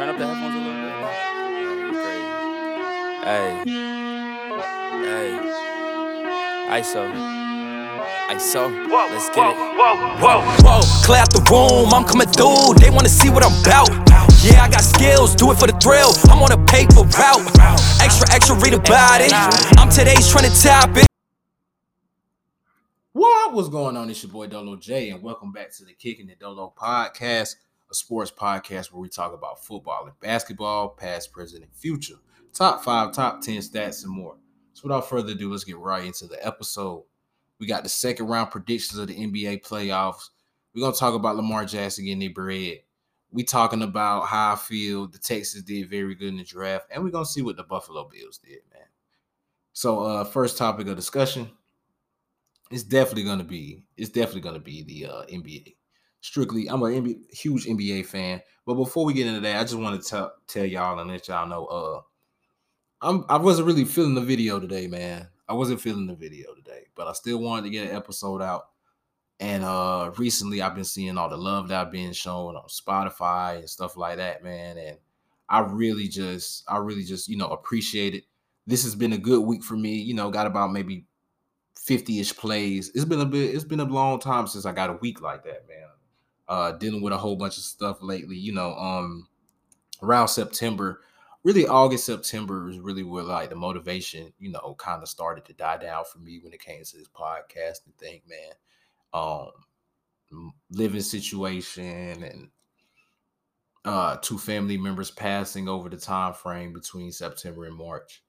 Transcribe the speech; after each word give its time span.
Turn 0.00 0.08
up 0.08 0.16
the 0.16 0.24
headphones 0.26 0.54
a 0.54 0.58
little 0.64 0.80
bit. 0.80 0.96
Hey, 3.20 3.52
hey, 5.04 5.28
ISO, 6.80 7.04
ISO. 8.30 8.62
Let's 8.88 9.28
get 9.28 9.44
it. 9.44 9.56
Whoa, 9.76 10.40
whoa, 10.64 10.80
clear 11.04 11.20
out 11.20 11.30
the 11.34 11.44
room, 11.50 11.92
I'm 11.92 12.04
coming 12.06 12.28
through. 12.28 12.80
They 12.80 12.88
wanna 12.88 13.10
see 13.10 13.28
what 13.28 13.44
I'm 13.44 13.52
about. 13.60 13.90
Yeah, 14.42 14.64
I 14.64 14.70
got 14.70 14.84
skills, 14.84 15.34
do 15.34 15.52
it 15.52 15.58
for 15.58 15.66
the 15.66 15.76
thrill. 15.78 16.14
I'm 16.32 16.42
on 16.42 16.50
a 16.50 16.64
paper 16.64 17.04
route. 17.04 17.44
Extra, 18.00 18.26
extra, 18.32 18.56
read 18.56 18.72
about 18.72 19.20
it. 19.20 19.34
I'm 19.76 19.90
today's 19.90 20.30
trying 20.30 20.50
to 20.50 20.62
tap 20.62 20.96
it. 20.96 21.06
What 23.12 23.52
was 23.52 23.68
going 23.68 23.98
on? 23.98 24.08
It's 24.08 24.22
your 24.22 24.32
boy 24.32 24.46
Dolo 24.46 24.76
J, 24.76 25.10
and 25.10 25.22
welcome 25.22 25.52
back 25.52 25.70
to 25.76 25.84
the 25.84 25.92
Kicking 25.92 26.26
the 26.26 26.36
Dolo 26.36 26.72
podcast, 26.74 27.56
a 27.90 27.94
sports 27.94 28.30
podcast 28.30 28.92
where 28.92 29.00
we 29.00 29.08
talk 29.08 29.32
about 29.32 29.64
football 29.64 30.04
and 30.06 30.18
basketball, 30.20 30.90
past, 30.90 31.32
present, 31.32 31.64
and 31.64 31.74
future. 31.74 32.16
Top 32.52 32.82
five, 32.84 33.12
top 33.12 33.40
10 33.40 33.58
stats, 33.58 34.04
and 34.04 34.12
more. 34.12 34.36
So, 34.72 34.82
without 34.84 35.08
further 35.08 35.32
ado, 35.32 35.50
let's 35.50 35.64
get 35.64 35.78
right 35.78 36.04
into 36.04 36.26
the 36.26 36.44
episode. 36.44 37.04
We 37.58 37.66
got 37.66 37.82
the 37.82 37.88
second 37.88 38.26
round 38.26 38.50
predictions 38.50 38.98
of 38.98 39.08
the 39.08 39.14
NBA 39.14 39.64
playoffs. 39.64 40.30
We're 40.74 40.82
gonna 40.82 40.96
talk 40.96 41.14
about 41.14 41.36
Lamar 41.36 41.64
Jackson 41.64 42.04
getting 42.04 42.20
their 42.20 42.30
bread. 42.30 42.78
We 43.32 43.44
talking 43.44 43.82
about 43.82 44.26
how 44.26 44.54
I 44.54 44.56
feel 44.56 45.06
the 45.06 45.18
Texans 45.18 45.64
did 45.64 45.88
very 45.88 46.14
good 46.14 46.28
in 46.28 46.38
the 46.38 46.44
draft, 46.44 46.86
and 46.90 47.04
we're 47.04 47.10
gonna 47.10 47.26
see 47.26 47.42
what 47.42 47.56
the 47.56 47.64
Buffalo 47.64 48.08
Bills 48.08 48.38
did, 48.38 48.60
man. 48.72 48.86
So, 49.72 50.00
uh, 50.00 50.24
first 50.24 50.58
topic 50.58 50.88
of 50.88 50.96
discussion 50.96 51.50
it's 52.70 52.84
definitely 52.84 53.24
gonna 53.24 53.44
be 53.44 53.84
it's 53.96 54.10
definitely 54.10 54.40
gonna 54.42 54.60
be 54.60 54.82
the 54.82 55.06
uh, 55.06 55.22
NBA. 55.26 55.74
Strictly, 56.20 56.68
I'm 56.68 56.82
a 56.82 56.86
NBA, 56.86 57.32
huge 57.32 57.66
NBA 57.66 58.06
fan. 58.06 58.40
But 58.66 58.74
before 58.74 59.04
we 59.04 59.14
get 59.14 59.26
into 59.26 59.40
that, 59.40 59.56
I 59.58 59.62
just 59.62 59.74
want 59.74 60.02
to 60.02 60.08
tell 60.08 60.32
tell 60.46 60.64
y'all 60.64 60.98
and 60.98 61.10
let 61.10 61.28
y'all 61.28 61.48
know. 61.48 61.66
Uh, 61.66 62.00
I'm 63.02 63.24
I 63.28 63.38
wasn't 63.38 63.66
really 63.66 63.84
feeling 63.84 64.14
the 64.14 64.20
video 64.20 64.60
today, 64.60 64.86
man. 64.86 65.28
I 65.48 65.54
wasn't 65.54 65.80
feeling 65.80 66.06
the 66.06 66.14
video 66.14 66.54
today, 66.54 66.86
but 66.94 67.08
I 67.08 67.12
still 67.12 67.38
wanted 67.38 67.62
to 67.62 67.70
get 67.70 67.88
an 67.88 67.96
episode 67.96 68.42
out. 68.42 68.64
And 69.40 69.64
uh 69.64 70.12
recently, 70.18 70.60
I've 70.60 70.74
been 70.74 70.84
seeing 70.84 71.16
all 71.16 71.30
the 71.30 71.36
love 71.36 71.68
that 71.68 71.86
I've 71.86 71.92
been 71.92 72.12
shown 72.12 72.56
on 72.56 72.68
Spotify 72.68 73.58
and 73.58 73.70
stuff 73.70 73.96
like 73.96 74.18
that, 74.18 74.44
man. 74.44 74.76
And 74.76 74.98
I 75.48 75.60
really 75.60 76.08
just, 76.08 76.64
I 76.68 76.76
really 76.76 77.02
just, 77.02 77.28
you 77.28 77.36
know, 77.36 77.48
appreciate 77.48 78.14
it. 78.14 78.24
This 78.66 78.84
has 78.84 78.94
been 78.94 79.14
a 79.14 79.18
good 79.18 79.40
week 79.40 79.64
for 79.64 79.76
me. 79.76 79.94
You 79.94 80.14
know, 80.14 80.30
got 80.30 80.46
about 80.46 80.72
maybe 80.72 81.06
50-ish 81.76 82.36
plays. 82.36 82.90
It's 82.94 83.06
been 83.06 83.20
a 83.20 83.24
bit, 83.24 83.54
it's 83.54 83.64
been 83.64 83.80
a 83.80 83.84
long 83.84 84.20
time 84.20 84.46
since 84.46 84.66
I 84.66 84.72
got 84.72 84.90
a 84.90 84.98
week 85.00 85.22
like 85.22 85.42
that, 85.44 85.66
man. 85.66 85.88
Uh 86.50 86.72
dealing 86.72 87.02
with 87.02 87.14
a 87.14 87.18
whole 87.18 87.36
bunch 87.36 87.56
of 87.58 87.64
stuff 87.64 88.02
lately, 88.02 88.36
you 88.36 88.52
know, 88.52 88.74
um 88.74 89.28
around 90.02 90.28
September, 90.28 91.00
really 91.44 91.66
August, 91.66 92.06
September 92.06 92.68
is 92.70 92.80
really 92.80 93.04
where 93.04 93.24
like 93.24 93.50
the 93.50 93.56
motivation, 93.56 94.32
you 94.38 94.50
know, 94.50 94.74
kind 94.78 95.02
of 95.02 95.08
started 95.08 95.46
to 95.46 95.54
die 95.54 95.78
down 95.78 96.04
for 96.12 96.18
me 96.18 96.40
when 96.42 96.52
it 96.52 96.60
came 96.60 96.84
to 96.84 96.98
this 96.98 97.08
podcast 97.08 97.86
and 97.86 97.96
thing, 97.98 98.20
man. 98.28 98.52
Um 99.14 100.52
living 100.72 101.02
situation 101.02 102.22
and 102.24 102.50
uh 103.84 104.16
two 104.16 104.38
family 104.38 104.76
members 104.76 105.10
passing 105.10 105.68
over 105.68 105.88
the 105.88 105.96
time 105.96 106.34
frame 106.34 106.72
between 106.72 107.12
September 107.12 107.64
and 107.64 107.76
March. 107.76 108.22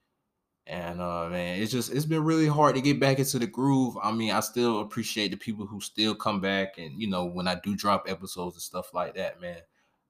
And 0.72 1.02
uh 1.02 1.28
man, 1.28 1.62
it's 1.62 1.72
just 1.72 1.92
it's 1.92 2.06
been 2.06 2.24
really 2.24 2.48
hard 2.48 2.76
to 2.76 2.82
get 2.82 2.98
back 2.98 3.20
into 3.20 3.38
the 3.38 3.46
groove. 3.46 3.98
I 4.02 4.14
mean, 4.14 4.32
I 4.32 4.40
still 4.40 4.80
appreciate 4.80 5.32
the 5.32 5.36
people 5.36 5.66
who 5.66 5.82
still 5.82 6.16
come 6.16 6.40
back 6.40 6.78
and 6.78 7.00
you 7.00 7.10
know 7.10 7.26
when 7.26 7.46
I 7.46 7.56
do 7.56 7.76
drop 7.76 8.06
episodes 8.08 8.56
and 8.56 8.62
stuff 8.62 8.94
like 8.94 9.16
that, 9.16 9.42
man. 9.42 9.58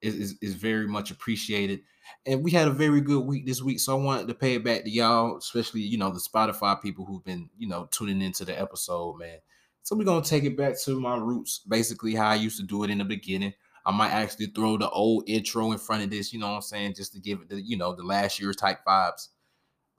Is 0.04 0.36
is 0.40 0.54
very 0.54 0.88
much 0.88 1.10
appreciated. 1.10 1.82
And 2.28 2.44
we 2.44 2.52
had 2.52 2.68
a 2.68 2.72
very 2.72 3.02
good 3.02 3.26
week 3.26 3.48
this 3.48 3.62
week. 3.62 3.80
So 3.80 3.98
I 3.98 4.04
wanted 4.04 4.28
to 4.28 4.36
pay 4.36 4.56
it 4.56 4.64
back 4.64 4.84
to 4.84 4.90
y'all, 4.90 5.38
especially, 5.38 5.82
you 5.82 5.98
know, 5.98 6.12
the 6.12 6.20
Spotify 6.20 6.80
people 6.80 7.06
who've 7.06 7.24
been, 7.24 7.50
you 7.58 7.68
know, 7.68 7.88
tuning 7.92 8.22
into 8.22 8.46
the 8.46 8.60
episode, 8.60 9.18
man. 9.18 9.38
So 9.82 9.96
we're 9.96 10.06
gonna 10.06 10.24
take 10.24 10.44
it 10.44 10.58
back 10.58 10.80
to 10.82 11.00
my 11.00 11.18
roots, 11.18 11.62
basically 11.68 12.14
how 12.14 12.30
I 12.30 12.36
used 12.36 12.58
to 12.58 12.64
do 12.64 12.84
it 12.84 12.92
in 12.92 13.00
the 13.00 13.06
beginning. 13.06 13.54
I 13.84 13.92
might 13.92 14.12
actually 14.12 14.48
throw 14.48 14.78
the 14.78 14.90
old 14.90 15.24
intro 15.28 15.72
in 15.72 15.80
front 15.80 16.04
of 16.04 16.12
this, 16.12 16.34
you 16.34 16.40
know 16.40 16.50
what 16.50 16.56
I'm 16.56 16.62
saying, 16.62 16.94
just 16.96 17.14
to 17.14 17.20
give 17.20 17.42
it 17.42 17.50
the, 17.50 17.62
you 17.62 17.78
know, 17.78 17.96
the 17.96 18.04
last 18.04 18.40
year 18.40 18.54
type 18.54 18.86
vibes. 18.88 19.30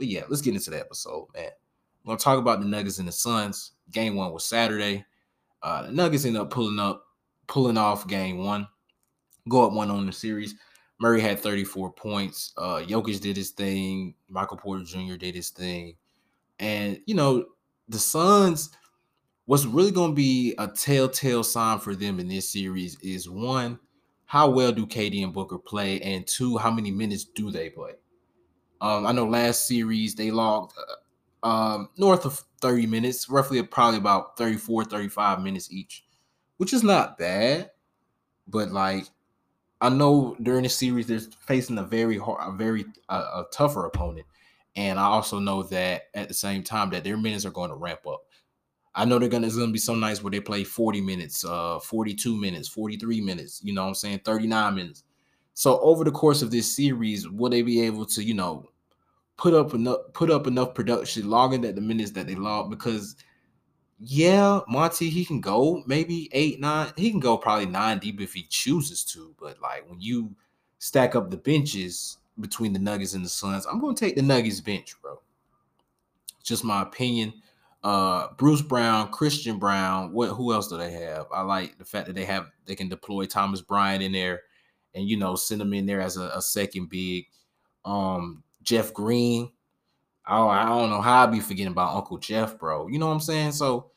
But 0.02 0.08
yeah, 0.08 0.24
let's 0.28 0.42
get 0.42 0.54
into 0.54 0.70
the 0.70 0.80
episode, 0.80 1.28
man. 1.32 1.44
I'm 1.46 2.08
gonna 2.08 2.18
talk 2.18 2.40
about 2.40 2.58
the 2.58 2.66
Nuggets 2.66 2.98
and 2.98 3.06
the 3.06 3.12
Suns. 3.12 3.70
Game 3.92 4.16
one 4.16 4.32
was 4.32 4.44
Saturday. 4.44 5.04
Uh, 5.62 5.82
the 5.82 5.92
Nuggets 5.92 6.24
ended 6.24 6.42
up 6.42 6.50
pulling 6.50 6.80
up, 6.80 7.04
pulling 7.46 7.78
off 7.78 8.08
game 8.08 8.38
one, 8.38 8.66
go 9.48 9.64
up 9.64 9.72
one 9.72 9.92
on 9.92 10.04
the 10.04 10.10
series. 10.10 10.56
Murray 10.98 11.20
had 11.20 11.38
34 11.38 11.92
points. 11.92 12.52
Uh, 12.56 12.82
Jokic 12.84 13.20
did 13.20 13.36
his 13.36 13.50
thing. 13.50 14.16
Michael 14.28 14.56
Porter 14.56 14.82
Jr. 14.82 15.14
did 15.14 15.36
his 15.36 15.50
thing. 15.50 15.94
And 16.58 16.98
you 17.06 17.14
know, 17.14 17.44
the 17.88 18.00
Suns, 18.00 18.70
what's 19.44 19.66
really 19.66 19.92
gonna 19.92 20.14
be 20.14 20.56
a 20.58 20.66
telltale 20.66 21.44
sign 21.44 21.78
for 21.78 21.94
them 21.94 22.18
in 22.18 22.26
this 22.26 22.50
series 22.50 22.98
is 23.02 23.30
one, 23.30 23.78
how 24.24 24.50
well 24.50 24.72
do 24.72 24.84
KD 24.84 25.22
and 25.22 25.32
Booker 25.32 25.58
play, 25.58 26.00
and 26.00 26.26
two, 26.26 26.58
how 26.58 26.72
many 26.72 26.90
minutes 26.90 27.22
do 27.22 27.52
they 27.52 27.70
play? 27.70 27.92
Um, 28.82 29.06
I 29.06 29.12
know 29.12 29.26
last 29.26 29.68
series 29.68 30.16
they 30.16 30.32
logged 30.32 30.72
uh, 30.76 31.46
um, 31.46 31.88
north 31.96 32.24
of 32.24 32.42
30 32.60 32.86
minutes, 32.86 33.30
roughly 33.30 33.62
probably 33.62 33.98
about 33.98 34.36
34, 34.36 34.86
35 34.86 35.40
minutes 35.40 35.72
each, 35.72 36.04
which 36.56 36.72
is 36.72 36.82
not 36.82 37.16
bad. 37.16 37.70
But 38.48 38.72
like, 38.72 39.06
I 39.80 39.88
know 39.88 40.36
during 40.42 40.64
the 40.64 40.68
series 40.68 41.06
they're 41.06 41.20
facing 41.46 41.78
a 41.78 41.84
very 41.84 42.18
hard, 42.18 42.40
a 42.42 42.56
very 42.56 42.84
uh, 43.08 43.44
a 43.44 43.44
tougher 43.52 43.86
opponent, 43.86 44.26
and 44.74 44.98
I 44.98 45.04
also 45.04 45.38
know 45.38 45.62
that 45.64 46.02
at 46.14 46.26
the 46.26 46.34
same 46.34 46.64
time 46.64 46.90
that 46.90 47.04
their 47.04 47.16
minutes 47.16 47.46
are 47.46 47.50
going 47.50 47.70
to 47.70 47.76
ramp 47.76 48.00
up. 48.08 48.22
I 48.96 49.04
know 49.04 49.20
they're 49.20 49.28
gonna 49.28 49.46
it's 49.46 49.56
gonna 49.56 49.72
be 49.72 49.78
some 49.78 50.00
nights 50.00 50.24
where 50.24 50.32
they 50.32 50.40
play 50.40 50.64
40 50.64 51.00
minutes, 51.00 51.44
uh 51.44 51.78
42 51.78 52.36
minutes, 52.36 52.68
43 52.68 53.20
minutes, 53.20 53.60
you 53.62 53.72
know 53.72 53.82
what 53.82 53.88
I'm 53.88 53.94
saying, 53.94 54.20
39 54.24 54.74
minutes. 54.74 55.04
So 55.54 55.80
over 55.80 56.04
the 56.04 56.10
course 56.10 56.42
of 56.42 56.50
this 56.50 56.74
series, 56.74 57.28
will 57.28 57.50
they 57.50 57.62
be 57.62 57.82
able 57.82 58.06
to, 58.06 58.22
you 58.22 58.34
know, 58.34 58.71
put 59.42 59.54
up 59.54 59.74
enough 59.74 59.98
put 60.12 60.30
up 60.30 60.46
enough 60.46 60.72
production, 60.72 61.28
logging 61.28 61.64
at 61.64 61.74
the 61.74 61.80
minutes 61.80 62.12
that 62.12 62.28
they 62.28 62.36
log? 62.36 62.70
Because 62.70 63.16
yeah, 63.98 64.60
Monty, 64.68 65.10
he 65.10 65.24
can 65.24 65.40
go 65.40 65.82
maybe 65.84 66.28
eight, 66.30 66.60
nine, 66.60 66.92
he 66.96 67.10
can 67.10 67.18
go 67.18 67.36
probably 67.36 67.66
nine 67.66 67.98
deep 67.98 68.20
if 68.20 68.32
he 68.32 68.44
chooses 68.44 69.04
to. 69.06 69.34
But 69.40 69.60
like 69.60 69.88
when 69.90 70.00
you 70.00 70.36
stack 70.78 71.16
up 71.16 71.28
the 71.28 71.36
benches 71.36 72.18
between 72.38 72.72
the 72.72 72.78
Nuggets 72.78 73.14
and 73.14 73.24
the 73.24 73.28
Suns, 73.28 73.66
I'm 73.66 73.80
gonna 73.80 73.96
take 73.96 74.14
the 74.14 74.22
Nuggets 74.22 74.60
bench, 74.60 74.94
bro. 75.02 75.20
Just 76.44 76.62
my 76.62 76.82
opinion. 76.82 77.34
Uh 77.82 78.28
Bruce 78.38 78.62
Brown, 78.62 79.10
Christian 79.10 79.58
Braun, 79.58 80.12
what 80.12 80.28
who 80.28 80.52
else 80.52 80.68
do 80.68 80.78
they 80.78 80.92
have? 80.92 81.26
I 81.34 81.42
like 81.42 81.78
the 81.78 81.84
fact 81.84 82.06
that 82.06 82.14
they 82.14 82.26
have 82.26 82.46
they 82.64 82.76
can 82.76 82.88
deploy 82.88 83.24
Thomas 83.24 83.60
Bryant 83.60 84.04
in 84.04 84.12
there 84.12 84.42
and 84.94 85.08
you 85.08 85.16
know 85.16 85.34
send 85.34 85.60
him 85.60 85.72
in 85.72 85.86
there 85.86 86.00
as 86.00 86.16
a, 86.16 86.30
a 86.32 86.40
second 86.40 86.90
big. 86.90 87.26
Um, 87.84 88.44
Jeff 88.62 88.92
Green. 88.92 89.50
Oh, 90.26 90.48
I 90.48 90.66
don't 90.66 90.90
know 90.90 91.00
how 91.00 91.24
I 91.24 91.26
be 91.26 91.40
forgetting 91.40 91.72
about 91.72 91.96
Uncle 91.96 92.18
Jeff, 92.18 92.58
bro. 92.58 92.86
You 92.86 92.98
know 92.98 93.06
what 93.06 93.14
I'm 93.14 93.20
saying? 93.20 93.52
So 93.52 93.90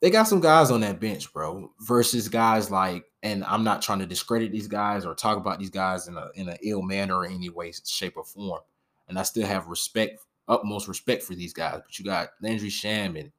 they 0.00 0.10
got 0.10 0.28
some 0.28 0.40
guys 0.40 0.70
on 0.70 0.80
that 0.80 1.00
bench, 1.00 1.32
bro, 1.32 1.72
versus 1.80 2.28
guys 2.28 2.70
like, 2.70 3.04
and 3.22 3.44
I'm 3.44 3.64
not 3.64 3.82
trying 3.82 3.98
to 4.00 4.06
discredit 4.06 4.52
these 4.52 4.68
guys 4.68 5.04
or 5.04 5.14
talk 5.14 5.36
about 5.36 5.58
these 5.58 5.70
guys 5.70 6.08
in 6.08 6.16
a 6.16 6.28
in 6.34 6.48
an 6.48 6.56
ill 6.62 6.82
manner 6.82 7.16
or 7.16 7.26
any 7.26 7.48
way, 7.48 7.72
shape, 7.84 8.16
or 8.16 8.24
form. 8.24 8.60
And 9.08 9.18
I 9.18 9.22
still 9.22 9.46
have 9.46 9.66
respect, 9.66 10.20
utmost 10.46 10.86
respect 10.86 11.22
for 11.22 11.34
these 11.34 11.52
guys. 11.52 11.80
But 11.84 11.98
you 11.98 12.04
got 12.04 12.30
Landry 12.40 12.68
Shamet 12.68 13.32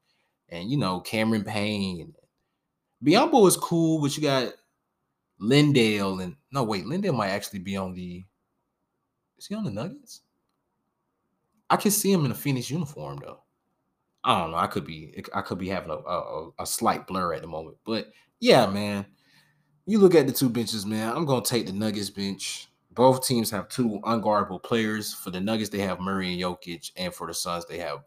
and 0.50 0.70
you 0.70 0.78
know 0.78 1.00
Cameron 1.00 1.44
Payne. 1.44 2.14
Biyombo 3.04 3.48
is 3.48 3.56
cool, 3.56 4.02
but 4.02 4.16
you 4.18 4.24
got 4.24 4.54
Lindale 5.42 6.22
and 6.22 6.36
no 6.52 6.64
wait, 6.64 6.86
Lindale 6.86 7.16
might 7.16 7.30
actually 7.30 7.60
be 7.60 7.78
on 7.78 7.94
the. 7.94 8.24
Is 9.38 9.48
he 9.48 9.56
on 9.56 9.64
the 9.64 9.72
Nuggets? 9.72 10.22
I 11.70 11.78
can 11.78 11.92
see 11.92 12.12
him 12.12 12.26
in 12.26 12.32
a 12.32 12.36
Phoenix 12.36 12.70
uniform 12.70 13.20
though. 13.22 13.44
I 14.24 14.40
don't 14.40 14.52
know. 14.52 14.58
I 14.58 14.68
could 14.68 14.86
be 14.86 15.24
I 15.34 15.42
could 15.42 15.58
be 15.58 15.70
having 15.70 15.92
a, 15.92 15.96
a, 15.96 16.50
a 16.60 16.66
slight 16.66 17.08
blur 17.08 17.34
at 17.34 17.42
the 17.42 17.48
moment, 17.48 17.78
but 17.86 18.08
yeah, 18.40 18.66
man. 18.68 19.06
You 19.86 19.98
look 19.98 20.14
at 20.14 20.28
the 20.28 20.34
two 20.34 20.50
benches, 20.50 20.86
man. 20.86 21.16
I'm 21.16 21.26
gonna 21.26 21.44
take 21.44 21.66
the 21.66 21.74
Nuggets 21.74 22.12
bench. 22.12 22.68
Both 22.92 23.26
teams 23.26 23.50
have 23.50 23.70
two 23.70 24.00
unguardable 24.04 24.62
players. 24.62 25.14
For 25.14 25.32
the 25.32 25.40
Nuggets, 25.40 25.70
they 25.70 25.80
have 25.80 26.00
Murray 26.00 26.32
and 26.32 26.42
Jokic, 26.42 26.92
and 26.96 27.14
for 27.14 27.26
the 27.26 27.34
Suns, 27.34 27.66
they 27.66 27.80
have 27.80 28.00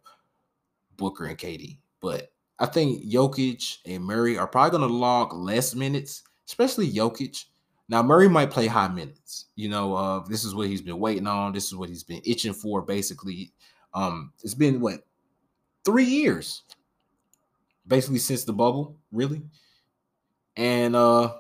Booker 0.96 1.24
and 1.24 1.36
KD. 1.36 1.78
But 2.00 2.30
I 2.58 2.66
think 2.66 3.04
Jokic 3.04 3.78
and 3.86 4.04
Murray 4.04 4.38
are 4.38 4.46
probably 4.46 4.78
gonna 4.78 4.92
log 4.92 5.32
less 5.32 5.74
minutes, 5.74 6.22
especially 6.46 6.92
Jokic. 6.92 7.46
Now 7.92 8.02
Murray 8.02 8.26
might 8.26 8.50
play 8.50 8.68
high 8.68 8.88
minutes. 8.88 9.48
You 9.54 9.68
know, 9.68 9.94
uh, 9.94 10.24
this 10.26 10.44
is 10.44 10.54
what 10.54 10.66
he's 10.66 10.80
been 10.80 10.98
waiting 10.98 11.26
on. 11.26 11.52
This 11.52 11.66
is 11.66 11.74
what 11.74 11.90
he's 11.90 12.02
been 12.02 12.22
itching 12.24 12.54
for. 12.54 12.80
Basically, 12.80 13.52
um, 13.92 14.32
it's 14.42 14.54
been 14.54 14.80
what 14.80 15.04
three 15.84 16.06
years, 16.06 16.62
basically 17.86 18.18
since 18.18 18.44
the 18.44 18.54
bubble, 18.54 18.96
really. 19.12 19.42
And 20.56 20.96
uh, 20.96 21.34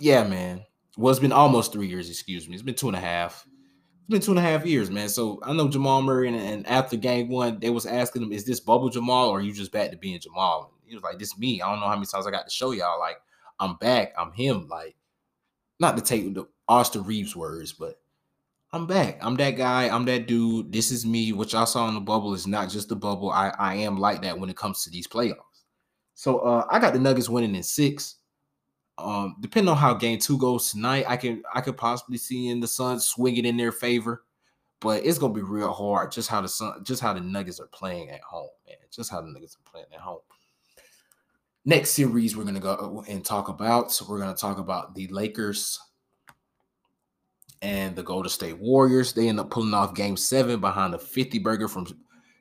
yeah, 0.00 0.24
man, 0.24 0.64
Well, 0.96 1.10
it's 1.10 1.20
been 1.20 1.32
almost 1.32 1.70
three 1.70 1.88
years. 1.88 2.08
Excuse 2.08 2.48
me. 2.48 2.54
It's 2.54 2.62
been 2.62 2.74
two 2.74 2.88
and 2.88 2.96
a 2.96 3.00
half. 3.00 3.44
It's 3.44 4.08
been 4.08 4.22
two 4.22 4.32
and 4.32 4.38
a 4.38 4.42
half 4.42 4.64
years, 4.64 4.90
man. 4.90 5.10
So 5.10 5.38
I 5.42 5.52
know 5.52 5.68
Jamal 5.68 6.00
Murray, 6.00 6.28
and, 6.28 6.36
and 6.36 6.66
after 6.66 6.96
game 6.96 7.28
one, 7.28 7.60
they 7.60 7.68
was 7.68 7.84
asking 7.84 8.22
him, 8.22 8.32
"Is 8.32 8.46
this 8.46 8.60
bubble 8.60 8.88
Jamal, 8.88 9.28
or 9.28 9.42
you 9.42 9.52
just 9.52 9.70
back 9.70 9.90
to 9.90 9.98
being 9.98 10.18
Jamal?" 10.18 10.72
And 10.80 10.88
he 10.88 10.94
was 10.94 11.04
like, 11.04 11.18
"This 11.18 11.36
me. 11.36 11.60
I 11.60 11.70
don't 11.70 11.80
know 11.80 11.88
how 11.88 11.94
many 11.94 12.06
times 12.06 12.26
I 12.26 12.30
got 12.30 12.46
to 12.46 12.50
show 12.50 12.70
y'all. 12.70 12.98
Like 12.98 13.18
I'm 13.58 13.76
back. 13.76 14.14
I'm 14.16 14.32
him. 14.32 14.66
Like 14.66 14.96
not 15.80 15.96
to 15.96 16.02
take 16.02 16.34
the 16.34 16.46
Austin 16.68 17.02
Reaves 17.02 17.34
words, 17.34 17.72
but 17.72 18.00
I'm 18.72 18.86
back. 18.86 19.18
I'm 19.20 19.34
that 19.36 19.56
guy. 19.56 19.88
I'm 19.88 20.04
that 20.04 20.28
dude. 20.28 20.72
This 20.72 20.92
is 20.92 21.04
me. 21.04 21.32
What 21.32 21.52
y'all 21.52 21.66
saw 21.66 21.88
in 21.88 21.94
the 21.94 22.00
bubble 22.00 22.34
is 22.34 22.46
not 22.46 22.70
just 22.70 22.88
the 22.88 22.96
bubble. 22.96 23.30
I, 23.30 23.52
I 23.58 23.74
am 23.74 23.98
like 23.98 24.22
that 24.22 24.38
when 24.38 24.48
it 24.48 24.56
comes 24.56 24.84
to 24.84 24.90
these 24.90 25.08
playoffs. 25.08 25.64
So 26.14 26.38
uh, 26.40 26.66
I 26.70 26.78
got 26.78 26.92
the 26.92 27.00
Nuggets 27.00 27.28
winning 27.28 27.54
in 27.54 27.62
six. 27.62 28.16
Um, 28.98 29.36
depending 29.40 29.70
on 29.70 29.78
how 29.78 29.94
game 29.94 30.18
two 30.18 30.38
goes 30.38 30.70
tonight, 30.70 31.06
I 31.08 31.16
can 31.16 31.42
I 31.54 31.62
could 31.62 31.78
possibly 31.78 32.18
see 32.18 32.48
in 32.48 32.60
the 32.60 32.68
Suns 32.68 33.06
swinging 33.06 33.46
in 33.46 33.56
their 33.56 33.72
favor, 33.72 34.24
but 34.80 35.04
it's 35.04 35.18
gonna 35.18 35.32
be 35.32 35.40
real 35.40 35.72
hard. 35.72 36.12
Just 36.12 36.28
how 36.28 36.42
the 36.42 36.48
Sun, 36.48 36.84
just 36.84 37.00
how 37.00 37.14
the 37.14 37.20
Nuggets 37.20 37.58
are 37.58 37.68
playing 37.68 38.10
at 38.10 38.20
home, 38.20 38.50
man. 38.68 38.76
Just 38.90 39.10
how 39.10 39.22
the 39.22 39.28
Nuggets 39.28 39.56
are 39.56 39.70
playing 39.70 39.86
at 39.94 40.00
home. 40.00 40.20
Next 41.64 41.90
series 41.90 42.36
we're 42.36 42.44
gonna 42.44 42.60
go 42.60 43.04
and 43.06 43.24
talk 43.24 43.48
about. 43.48 43.92
So 43.92 44.06
we're 44.08 44.18
gonna 44.18 44.34
talk 44.34 44.58
about 44.58 44.94
the 44.94 45.08
Lakers 45.08 45.78
and 47.60 47.94
the 47.94 48.02
Golden 48.02 48.30
State 48.30 48.58
Warriors. 48.58 49.12
They 49.12 49.28
end 49.28 49.40
up 49.40 49.50
pulling 49.50 49.74
off 49.74 49.94
game 49.94 50.16
seven 50.16 50.60
behind 50.60 50.94
a 50.94 50.98
50 50.98 51.38
burger 51.40 51.68
from 51.68 51.86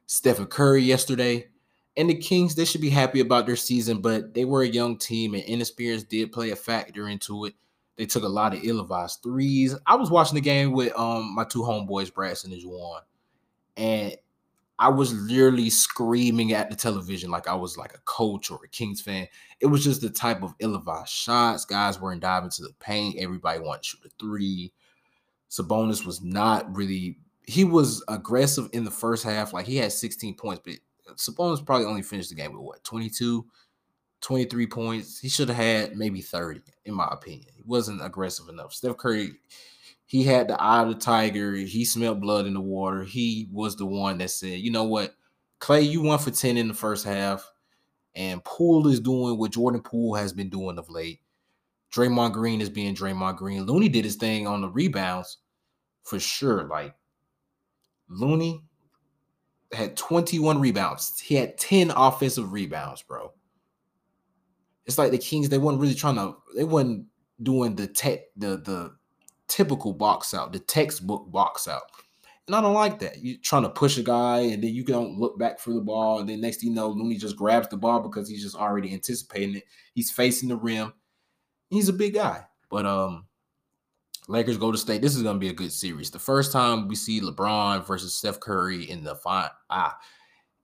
Stephen 0.06 0.46
Curry 0.46 0.84
yesterday. 0.84 1.50
And 1.98 2.10
the 2.10 2.16
Kings, 2.16 2.56
they 2.56 2.64
should 2.64 2.80
be 2.80 2.90
happy 2.90 3.20
about 3.20 3.46
their 3.46 3.58
season, 3.58 4.00
but 4.00 4.34
they 4.34 4.46
were 4.46 4.62
a 4.62 4.68
young 4.68 4.98
team 4.98 5.34
and 5.34 5.44
inexperience 5.44 6.04
did 6.04 6.32
play 6.32 6.52
a 6.52 6.56
factor 6.56 7.10
into 7.10 7.46
it. 7.46 7.56
They 7.98 8.06
took 8.06 8.24
a 8.24 8.30
lot 8.30 8.54
of 8.54 8.64
ill-advised 8.64 9.22
threes. 9.22 9.76
I 9.86 9.96
was 9.96 10.10
watching 10.10 10.36
the 10.36 10.42
game 10.42 10.72
with 10.72 10.98
um 10.98 11.36
my 11.36 11.44
two 11.44 11.64
homeboys, 11.64 12.14
Bradson 12.14 12.54
and 12.54 12.64
Juwan, 12.64 13.02
and 13.76 14.16
I 14.80 14.88
was 14.88 15.14
literally 15.14 15.70
screaming 15.70 16.54
at 16.54 16.70
the 16.70 16.76
television 16.76 17.30
like 17.30 17.50
I 17.50 17.54
was 17.54 17.78
like 17.78 17.94
a 17.94 18.02
coach 18.06 18.50
or 18.50 18.62
a 18.64 18.70
Kings 18.70 19.02
fan. 19.02 19.28
It 19.60 19.66
was 19.66 19.84
just 19.84 20.00
the 20.00 20.10
type 20.10 20.42
of 20.42 20.56
ill-advised 20.60 21.10
shots. 21.10 21.66
Guys 21.66 22.00
weren't 22.00 22.22
diving 22.22 22.50
to 22.52 22.64
the 22.64 22.74
paint. 22.80 23.18
Everybody 23.20 23.60
wanted 23.60 23.84
to 23.84 23.90
shoot 23.90 24.06
a 24.06 24.10
three. 24.18 24.72
Sabonis 25.50 26.06
was 26.06 26.22
not 26.22 26.76
really 26.76 27.18
he 27.50 27.64
was 27.64 28.04
aggressive 28.08 28.70
in 28.74 28.84
the 28.84 28.92
first 28.92 29.24
half. 29.24 29.54
Like 29.54 29.66
he 29.66 29.78
had 29.78 29.92
16 29.92 30.36
points, 30.36 30.62
but 30.64 30.76
Sabonis 31.18 31.66
probably 31.66 31.88
only 31.88 32.04
finished 32.04 32.30
the 32.30 32.36
game 32.36 32.54
with 32.54 32.62
what 32.62 32.84
22, 32.84 33.44
23 34.22 34.68
points. 34.68 35.20
He 35.20 35.30
should 35.30 35.50
have 35.50 35.58
had 35.58 35.98
maybe 35.98 36.22
30, 36.22 36.62
in 36.86 36.94
my 36.94 37.08
opinion. 37.12 37.48
He 37.56 37.64
wasn't 37.66 38.06
aggressive 38.06 38.50
enough. 38.50 38.72
Steph 38.72 38.98
Curry, 38.98 39.32
he 40.10 40.24
had 40.24 40.48
the 40.48 40.60
eye 40.60 40.82
of 40.82 40.90
the 40.90 40.96
tiger. 40.96 41.54
He 41.54 41.86
smelled 41.86 42.20
blood 42.20 42.48
in 42.48 42.56
the 42.56 42.60
water. 42.60 43.04
He 43.04 43.48
was 43.52 43.76
the 43.76 43.86
one 43.86 44.18
that 44.18 44.32
said, 44.32 44.60
you 44.60 44.72
know 44.72 44.86
what, 44.86 45.14
Klay, 45.60 45.88
you 45.88 46.02
won 46.02 46.18
for 46.18 46.32
10 46.32 46.58
in 46.58 46.68
the 46.68 46.74
first 46.74 47.06
half. 47.06 47.48
And 48.16 48.44
Poole 48.44 48.88
is 48.88 49.00
doing 49.00 49.38
what 49.38 49.52
Jordan 49.52 49.84
Poole 49.84 50.16
has 50.16 50.34
been 50.34 50.50
doing 50.50 50.80
of 50.80 50.90
late. 50.90 51.20
Draymond 51.94 52.34
Green 52.34 52.60
is 52.60 52.72
being 52.72 52.96
Draymond 52.96 53.38
Green. 53.38 53.68
Looney 53.68 53.88
did 53.88 54.04
his 54.04 54.16
thing 54.16 54.48
on 54.48 54.62
the 54.62 54.70
rebounds 54.70 55.38
for 56.02 56.20
sure. 56.20 56.64
Like 56.64 56.96
Looney 58.10 58.64
had 59.72 59.96
21 59.96 60.60
rebounds. 60.60 61.20
He 61.20 61.36
had 61.36 61.56
10 61.60 61.92
offensive 61.96 62.52
rebounds, 62.52 63.04
bro. 63.04 63.32
It's 64.88 64.98
like 64.98 65.12
the 65.12 65.20
Kings, 65.20 65.50
they 65.50 65.60
weren't 65.60 65.80
really 65.80 65.94
trying 65.94 66.16
to, 66.16 66.36
they 66.56 66.64
weren't 66.64 67.06
doing 67.44 67.76
the 67.76 67.86
tech, 67.86 68.22
the 68.36 68.58
the 68.58 68.96
typical 69.50 69.94
box 69.94 70.34
out, 70.34 70.54
the 70.54 70.60
textbook 70.60 71.32
box 71.32 71.68
out. 71.68 71.84
And 72.48 72.56
I 72.56 72.62
don't 72.62 72.74
like 72.74 73.00
that. 73.00 73.24
You're 73.24 73.38
trying 73.44 73.64
to 73.64 73.70
push 73.70 73.98
a 73.98 74.04
guy 74.04 74.40
and 74.40 74.64
then 74.64 74.74
you 74.74 74.84
don't 74.84 75.20
look 75.20 75.38
back 75.38 75.60
for 75.60 75.72
the 75.72 75.82
ball. 75.82 76.20
And 76.20 76.28
then 76.28 76.42
next 76.42 76.58
thing 76.58 76.70
you 76.70 76.76
know, 76.76 76.90
Looney 76.90 77.18
just 77.18 77.36
grabs 77.36 77.68
the 77.68 77.78
ball 77.78 78.00
because 78.00 78.28
he's 78.28 78.42
just 78.42 78.56
already 78.56 78.92
anticipating 78.92 79.58
it. 79.58 79.66
He's 79.94 80.10
facing 80.10 80.50
the 80.50 80.56
rim 80.56 80.94
he's 81.70 81.90
a 81.90 81.94
big 81.94 82.16
guy. 82.16 82.46
But 82.70 82.86
um, 82.86 83.26
Lakers 84.28 84.58
go 84.58 84.72
to 84.72 84.78
state. 84.78 85.02
This 85.02 85.16
is 85.16 85.24
gonna 85.24 85.40
be 85.40 85.50
a 85.50 85.54
good 85.54 85.72
series. 85.72 86.12
The 86.12 86.20
first 86.20 86.52
time 86.52 86.88
we 86.88 86.96
see 86.96 87.22
LeBron 87.22 87.86
versus 87.86 88.16
Steph 88.16 88.40
Curry 88.40 88.90
in 88.90 89.04
the 89.04 89.16
fi- 89.16 89.50
ah 89.70 89.98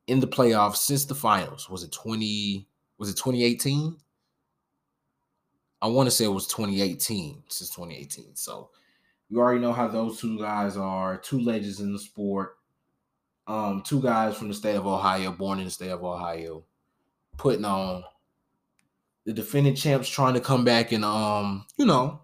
in 0.07 0.19
the 0.19 0.27
playoffs 0.27 0.77
since 0.77 1.05
the 1.05 1.15
finals. 1.15 1.69
Was 1.69 1.83
it 1.83 1.91
20? 1.91 2.67
Was 2.99 3.09
it 3.09 3.17
2018? 3.17 3.97
I 5.85 5.87
want 5.87 6.07
to 6.07 6.11
say 6.11 6.25
it 6.25 6.29
was 6.29 6.47
2018 6.47 7.43
since 7.47 7.69
2018. 7.69 8.35
So 8.35 8.71
you 9.29 9.39
already 9.39 9.59
know 9.59 9.71
how 9.71 9.87
those 9.87 10.19
two 10.19 10.39
guys 10.39 10.77
are, 10.77 11.15
two 11.15 11.39
legends 11.39 11.79
in 11.79 11.93
the 11.93 11.99
sport. 11.99 12.57
Um, 13.45 13.83
two 13.85 14.01
guys 14.01 14.35
from 14.35 14.47
the 14.47 14.55
state 14.55 14.77
of 14.77 14.87
Ohio, 14.87 15.31
born 15.31 15.59
in 15.59 15.65
the 15.65 15.71
state 15.71 15.91
of 15.91 16.03
Ohio, 16.03 16.65
putting 17.37 17.65
on 17.65 18.03
the 19.25 19.33
defending 19.33 19.75
champs 19.75 20.09
trying 20.09 20.33
to 20.33 20.39
come 20.39 20.65
back 20.65 20.91
and 20.91 21.05
um, 21.05 21.67
you 21.77 21.85
know, 21.85 22.21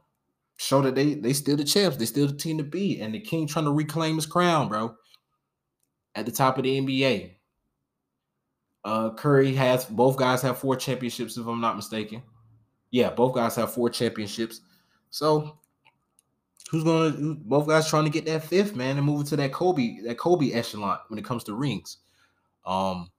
show 0.57 0.81
that 0.81 0.95
they 0.95 1.13
they 1.13 1.33
still 1.33 1.55
the 1.55 1.63
champs, 1.63 1.97
they 1.97 2.05
still 2.05 2.25
the 2.25 2.33
team 2.33 2.57
to 2.57 2.63
beat, 2.63 2.99
and 2.99 3.13
the 3.13 3.19
king 3.19 3.45
trying 3.45 3.65
to 3.65 3.71
reclaim 3.71 4.15
his 4.15 4.25
crown, 4.25 4.69
bro. 4.69 4.95
At 6.15 6.25
the 6.25 6.31
top 6.31 6.57
of 6.57 6.63
the 6.63 6.81
NBA. 6.81 7.33
Uh 8.83 9.11
Curry 9.11 9.53
has 9.53 9.85
both 9.85 10.17
guys 10.17 10.41
have 10.41 10.57
four 10.57 10.75
championships, 10.75 11.37
if 11.37 11.45
I'm 11.45 11.61
not 11.61 11.75
mistaken. 11.75 12.23
Yeah, 12.91 13.09
both 13.09 13.33
guys 13.33 13.55
have 13.55 13.73
four 13.73 13.89
championships. 13.89 14.61
So 15.09 15.57
who's 16.69 16.83
gonna 16.83 17.35
both 17.35 17.67
guys 17.67 17.89
trying 17.89 18.05
to 18.05 18.09
get 18.09 18.25
that 18.25 18.43
fifth 18.43 18.75
man 18.75 18.97
and 18.97 19.05
move 19.05 19.27
to 19.29 19.35
that 19.37 19.51
Kobe, 19.51 20.01
that 20.05 20.17
Kobe 20.17 20.51
echelon 20.51 20.99
when 21.07 21.19
it 21.19 21.25
comes 21.25 21.43
to 21.45 21.55
rings. 21.55 21.97
Um 22.65 23.09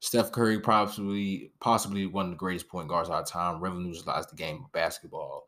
Steph 0.00 0.32
Curry 0.32 0.60
probably 0.60 1.50
possibly 1.60 2.06
one 2.06 2.26
of 2.26 2.30
the 2.30 2.36
greatest 2.36 2.68
point 2.68 2.88
guards 2.88 3.08
of 3.08 3.14
our 3.14 3.24
time, 3.24 3.60
revolutionized 3.60 4.30
the 4.30 4.36
game 4.36 4.62
of 4.64 4.72
basketball. 4.72 5.46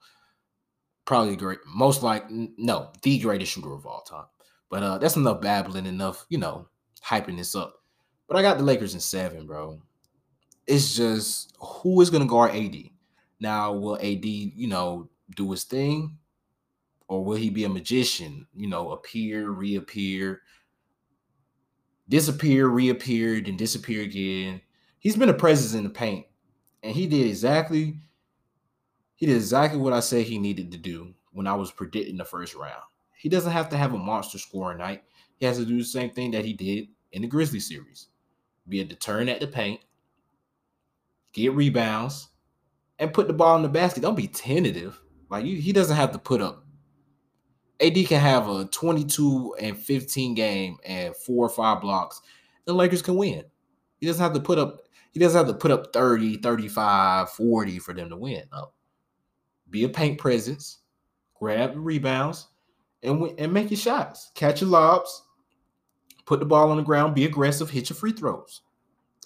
Probably 1.05 1.37
great, 1.37 1.59
most 1.67 2.03
like 2.03 2.25
no, 2.31 2.91
the 3.03 3.19
greatest 3.19 3.53
shooter 3.53 3.73
of 3.73 3.87
all 3.87 4.01
time. 4.01 4.27
But 4.71 4.83
uh 4.83 4.99
that's 4.99 5.17
enough 5.17 5.41
babbling, 5.41 5.87
enough, 5.87 6.27
you 6.29 6.39
know, 6.39 6.69
hyping 7.05 7.37
this 7.37 7.55
up. 7.55 7.83
But 8.27 8.39
I 8.39 8.43
got 8.43 8.59
the 8.59 8.65
Lakers 8.65 8.95
in 8.95 9.01
seven, 9.01 9.47
bro. 9.47 9.81
It's 10.67 10.97
just 10.97 11.55
who 11.61 12.01
is 12.01 12.11
gonna 12.11 12.27
guard 12.27 12.55
AD? 12.55 12.75
Now, 13.41 13.73
will 13.73 13.97
AD, 13.97 14.25
you 14.25 14.67
know, 14.67 15.09
do 15.35 15.51
his 15.51 15.65
thing? 15.65 16.19
Or 17.09 17.25
will 17.25 17.37
he 17.37 17.51
be 17.51 17.65
a 17.65 17.69
magician, 17.69 18.47
you 18.55 18.67
know, 18.67 18.91
appear, 18.91 19.49
reappear? 19.51 20.43
disappear, 22.09 22.69
reappeared, 22.69 23.49
and 23.49 23.59
disappear 23.59 24.03
again. 24.03 24.61
He's 24.99 25.17
been 25.17 25.29
a 25.29 25.35
presence 25.35 25.75
in 25.75 25.85
the 25.85 25.91
paint, 25.91 26.27
and 26.83 26.95
he 26.95 27.07
did 27.07 27.27
exactly 27.27 27.97
he 29.15 29.25
did 29.25 29.37
exactly 29.37 29.79
what 29.79 29.95
I 29.95 30.01
said 30.01 30.27
he 30.27 30.39
needed 30.39 30.71
to 30.73 30.79
do 30.79 31.15
when 31.33 31.47
I 31.47 31.55
was 31.55 31.73
predicting 31.73 32.19
the 32.19 32.25
first 32.25 32.55
round. 32.55 32.83
He 33.17 33.31
doesn't 33.31 33.53
have 33.53 33.71
to 33.71 33.77
have 33.77 33.95
a 33.95 33.99
monster 33.99 34.37
scoring 34.37 34.77
night. 34.79 35.05
He 35.37 35.47
has 35.47 35.57
to 35.57 35.65
do 35.65 35.79
the 35.79 35.85
same 35.85 36.11
thing 36.11 36.33
that 36.33 36.45
he 36.45 36.53
did 36.53 36.89
in 37.13 37.23
the 37.23 37.29
Grizzly 37.29 37.61
series. 37.61 38.09
Be 38.69 38.81
a 38.81 38.85
deterrent 38.85 39.31
at 39.31 39.41
the 39.41 39.47
paint, 39.47 39.81
get 41.33 41.55
rebounds, 41.55 42.29
and 42.99 43.13
put 43.13 43.27
the 43.27 43.33
ball 43.33 43.57
in 43.57 43.63
the 43.63 43.69
basket. 43.69 44.03
Don't 44.03 44.17
be 44.17 44.29
tentative. 44.29 45.01
Like 45.29 45.45
you, 45.45 45.57
he 45.57 45.73
doesn't 45.73 45.97
have 45.97 46.13
to 46.13 46.19
put 46.19 46.41
up 46.41 46.67
AD 47.81 47.95
can 48.07 48.21
have 48.21 48.49
a 48.49 48.65
22 48.67 49.57
and 49.61 49.79
15 49.79 50.35
game 50.35 50.79
and 50.85 51.15
four 51.15 51.45
or 51.45 51.51
five 51.51 51.81
blocks. 51.81 52.21
The 52.65 52.73
Lakers 52.73 53.03
can 53.03 53.17
win. 53.17 53.45
He 53.99 54.07
doesn't 54.07 54.23
have 54.23 54.35
to 54.35 54.41
put 54.41 54.59
up 54.59 54.81
he 55.13 55.21
doesn't 55.21 55.47
have 55.47 55.47
to 55.47 55.59
put 55.59 55.71
up 55.71 55.95
30, 55.95 56.39
35, 56.39 57.31
40 57.31 57.79
for 57.79 57.95
them 57.95 58.11
to 58.11 58.17
win. 58.17 58.43
No. 58.53 58.73
Be 59.71 59.85
a 59.85 59.89
paint 59.89 60.19
presence, 60.19 60.81
grab 61.35 61.73
the 61.73 61.81
rebounds, 61.81 62.49
and 63.03 63.23
win, 63.23 63.35
and 63.39 63.51
make 63.51 63.71
your 63.71 63.79
shots. 63.79 64.31
Catch 64.35 64.61
your 64.61 64.69
lobs, 64.69 65.23
put 66.27 66.39
the 66.39 66.45
ball 66.45 66.71
on 66.71 66.77
the 66.77 66.83
ground, 66.83 67.15
be 67.15 67.25
aggressive, 67.25 67.71
hit 67.71 67.89
your 67.89 67.97
free 67.97 68.13
throws. 68.13 68.61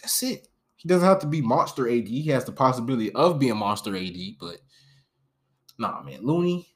That's 0.01 0.23
it. 0.23 0.47
He 0.81 0.89
doesn't 0.89 1.07
have 1.07 1.19
to 1.19 1.27
be 1.27 1.43
monster 1.43 1.87
AD. 1.87 2.09
He 2.09 2.29
has 2.29 2.47
the 2.47 2.53
possibility 2.53 3.13
of 3.13 3.39
being 3.39 3.59
monster 3.59 3.95
AD, 3.95 4.17
but 4.41 4.61
nah, 5.79 6.01
man. 6.01 6.23
Looney, 6.23 6.67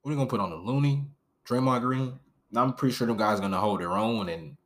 what 0.00 0.08
are 0.08 0.12
you 0.14 0.18
gonna 0.18 0.30
put 0.30 0.40
on 0.40 0.48
the 0.48 0.56
Looney, 0.56 1.04
Draymond 1.46 1.82
Green? 1.82 2.18
I'm 2.56 2.72
pretty 2.72 2.94
sure 2.94 3.06
them 3.06 3.18
guys 3.18 3.38
are 3.38 3.42
gonna 3.42 3.60
hold 3.60 3.82
their 3.82 3.92
own, 3.92 4.30
and 4.30 4.56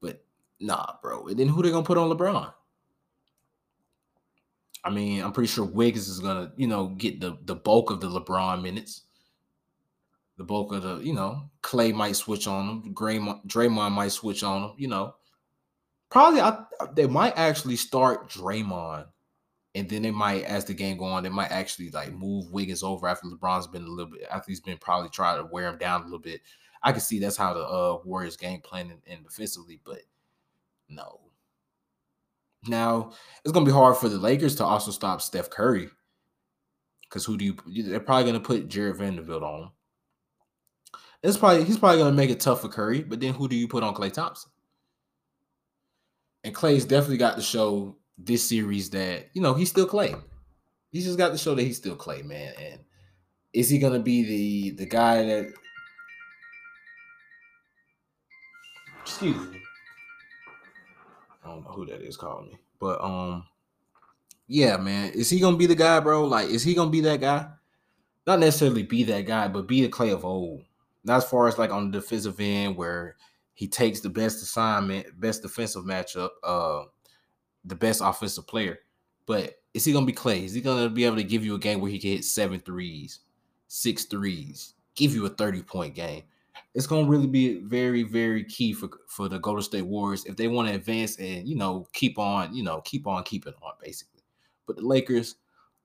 but 0.00 0.24
nah, 0.60 0.94
bro. 1.02 1.26
And 1.26 1.38
then 1.38 1.46
who 1.46 1.62
they 1.62 1.70
gonna 1.70 1.84
put 1.84 1.98
on 1.98 2.08
LeBron? 2.08 2.54
I 4.82 4.88
mean, 4.88 5.22
I'm 5.22 5.32
pretty 5.32 5.52
sure 5.52 5.66
Wiggins 5.66 6.08
is 6.08 6.20
gonna, 6.20 6.52
you 6.56 6.66
know, 6.66 6.86
get 6.88 7.20
the 7.20 7.36
the 7.44 7.54
bulk 7.54 7.90
of 7.90 8.00
the 8.00 8.08
LeBron 8.08 8.62
minutes. 8.62 9.02
The 10.38 10.44
bulk 10.44 10.72
of 10.72 10.84
the, 10.84 11.00
you 11.00 11.12
know, 11.12 11.50
Klay 11.60 11.92
might 11.92 12.16
switch 12.16 12.46
on 12.46 12.66
him. 12.66 12.94
Draymond, 12.94 13.46
Draymond 13.46 13.92
might 13.92 14.12
switch 14.12 14.42
on 14.42 14.62
him. 14.62 14.70
You 14.78 14.88
know, 14.88 15.16
probably 16.12 16.40
I, 16.40 16.64
they 16.94 17.06
might 17.06 17.36
actually 17.36 17.76
start 17.76 18.30
Draymond 18.30 19.06
And 19.74 19.88
then 19.88 20.02
they 20.02 20.10
might, 20.10 20.44
as 20.44 20.64
the 20.66 20.74
game 20.74 20.98
go 20.98 21.06
on, 21.06 21.22
they 21.22 21.30
might 21.30 21.50
actually 21.50 21.90
like 21.90 22.12
move 22.12 22.50
Wiggins 22.52 22.82
over 22.84 23.08
after 23.08 23.26
LeBron's 23.28 23.66
been 23.66 23.84
a 23.84 23.88
little 23.88 24.12
bit 24.12 24.26
after 24.30 24.50
he's 24.50 24.60
been 24.60 24.78
probably 24.78 25.08
trying 25.10 25.38
to 25.38 25.50
wear 25.52 25.68
him 25.68 25.78
down 25.78 26.02
a 26.02 26.04
little 26.04 26.20
bit. 26.20 26.42
I 26.82 26.92
can 26.92 27.00
see 27.00 27.18
that's 27.18 27.36
how 27.38 27.54
the 27.54 27.64
uh, 27.64 27.98
Warriors 28.04 28.36
game 28.36 28.60
plan 28.60 28.92
and 29.08 29.24
defensively, 29.24 29.80
but 29.84 30.02
no. 30.88 31.20
Now 32.68 33.12
it's 33.44 33.52
gonna 33.52 33.66
be 33.66 33.72
hard 33.72 33.96
for 33.96 34.08
the 34.08 34.18
Lakers 34.18 34.56
to 34.56 34.64
also 34.64 34.90
stop 34.92 35.20
Steph 35.22 35.50
Curry. 35.50 35.88
Because 37.02 37.24
who 37.24 37.36
do 37.38 37.44
you? 37.46 37.82
They're 37.84 38.00
probably 38.00 38.26
gonna 38.26 38.44
put 38.44 38.68
Jarred 38.68 38.98
Vanderbilt 38.98 39.42
on. 39.42 39.72
It's 41.24 41.36
probably 41.36 41.64
he's 41.64 41.78
probably 41.78 41.98
gonna 41.98 42.12
make 42.16 42.30
it 42.30 42.38
tough 42.40 42.60
for 42.62 42.68
Curry, 42.68 43.02
but 43.02 43.18
then 43.20 43.34
who 43.34 43.48
do 43.48 43.56
you 43.56 43.66
put 43.66 43.82
on 43.82 43.94
Klay 43.94 44.12
Thompson? 44.12 44.51
And 46.44 46.54
Klay's 46.54 46.84
definitely 46.84 47.18
got 47.18 47.36
to 47.36 47.42
show 47.42 47.96
this 48.18 48.48
series 48.48 48.90
that 48.90 49.30
you 49.32 49.42
know 49.42 49.54
he's 49.54 49.70
still 49.70 49.86
Klay. 49.86 50.20
He's 50.90 51.04
just 51.04 51.18
got 51.18 51.30
to 51.30 51.38
show 51.38 51.54
that 51.54 51.62
he's 51.62 51.78
still 51.78 51.96
Clay, 51.96 52.22
man. 52.22 52.52
And 52.60 52.80
is 53.52 53.68
he 53.68 53.78
gonna 53.78 54.00
be 54.00 54.22
the 54.22 54.70
the 54.76 54.86
guy 54.86 55.22
that? 55.24 55.52
Excuse 59.02 59.36
me. 59.36 59.60
I 61.44 61.48
don't 61.48 61.64
know 61.64 61.70
who 61.70 61.86
that 61.86 62.02
is 62.02 62.16
calling 62.16 62.48
me, 62.48 62.58
but 62.78 63.02
um, 63.02 63.44
yeah, 64.46 64.76
man, 64.76 65.12
is 65.12 65.28
he 65.28 65.40
gonna 65.40 65.56
be 65.56 65.66
the 65.66 65.74
guy, 65.74 66.00
bro? 66.00 66.24
Like, 66.24 66.48
is 66.48 66.62
he 66.62 66.74
gonna 66.74 66.90
be 66.90 67.00
that 67.02 67.20
guy? 67.20 67.48
Not 68.26 68.38
necessarily 68.38 68.84
be 68.84 69.02
that 69.04 69.26
guy, 69.26 69.48
but 69.48 69.66
be 69.66 69.82
the 69.82 69.88
Klay 69.88 70.12
of 70.12 70.24
old. 70.24 70.62
Not 71.04 71.18
as 71.18 71.24
far 71.24 71.48
as 71.48 71.58
like 71.58 71.70
on 71.70 71.90
the 71.90 71.98
defensive 71.98 72.38
end 72.38 72.76
where 72.76 73.16
he 73.54 73.68
takes 73.68 74.00
the 74.00 74.10
best 74.10 74.42
assignment, 74.42 75.20
best 75.20 75.42
defensive 75.42 75.84
matchup, 75.84 76.30
uh, 76.42 76.84
the 77.64 77.74
best 77.74 78.00
offensive 78.02 78.46
player. 78.46 78.78
But 79.26 79.54
is 79.74 79.84
he 79.84 79.92
gonna 79.92 80.06
be 80.06 80.12
Klay? 80.12 80.44
Is 80.44 80.54
he 80.54 80.60
gonna 80.60 80.88
be 80.88 81.04
able 81.04 81.16
to 81.16 81.24
give 81.24 81.44
you 81.44 81.54
a 81.54 81.58
game 81.58 81.80
where 81.80 81.90
he 81.90 81.98
can 81.98 82.10
hit 82.10 82.24
seven 82.24 82.60
threes, 82.60 83.20
six 83.68 84.04
threes, 84.04 84.74
give 84.94 85.14
you 85.14 85.26
a 85.26 85.30
30 85.30 85.62
point 85.62 85.94
game? 85.94 86.22
It's 86.74 86.86
gonna 86.86 87.08
really 87.08 87.26
be 87.26 87.60
very, 87.60 88.02
very 88.02 88.44
key 88.44 88.72
for 88.72 88.88
for 89.06 89.28
the 89.28 89.38
Golden 89.38 89.62
State 89.62 89.86
Warriors 89.86 90.24
if 90.24 90.36
they 90.36 90.48
want 90.48 90.68
to 90.68 90.74
advance 90.74 91.18
and 91.18 91.46
you 91.48 91.56
know 91.56 91.86
keep 91.92 92.18
on, 92.18 92.54
you 92.54 92.62
know, 92.62 92.80
keep 92.80 93.06
on 93.06 93.22
keeping 93.24 93.54
on 93.62 93.72
basically. 93.82 94.22
But 94.66 94.76
the 94.76 94.86
Lakers, 94.86 95.36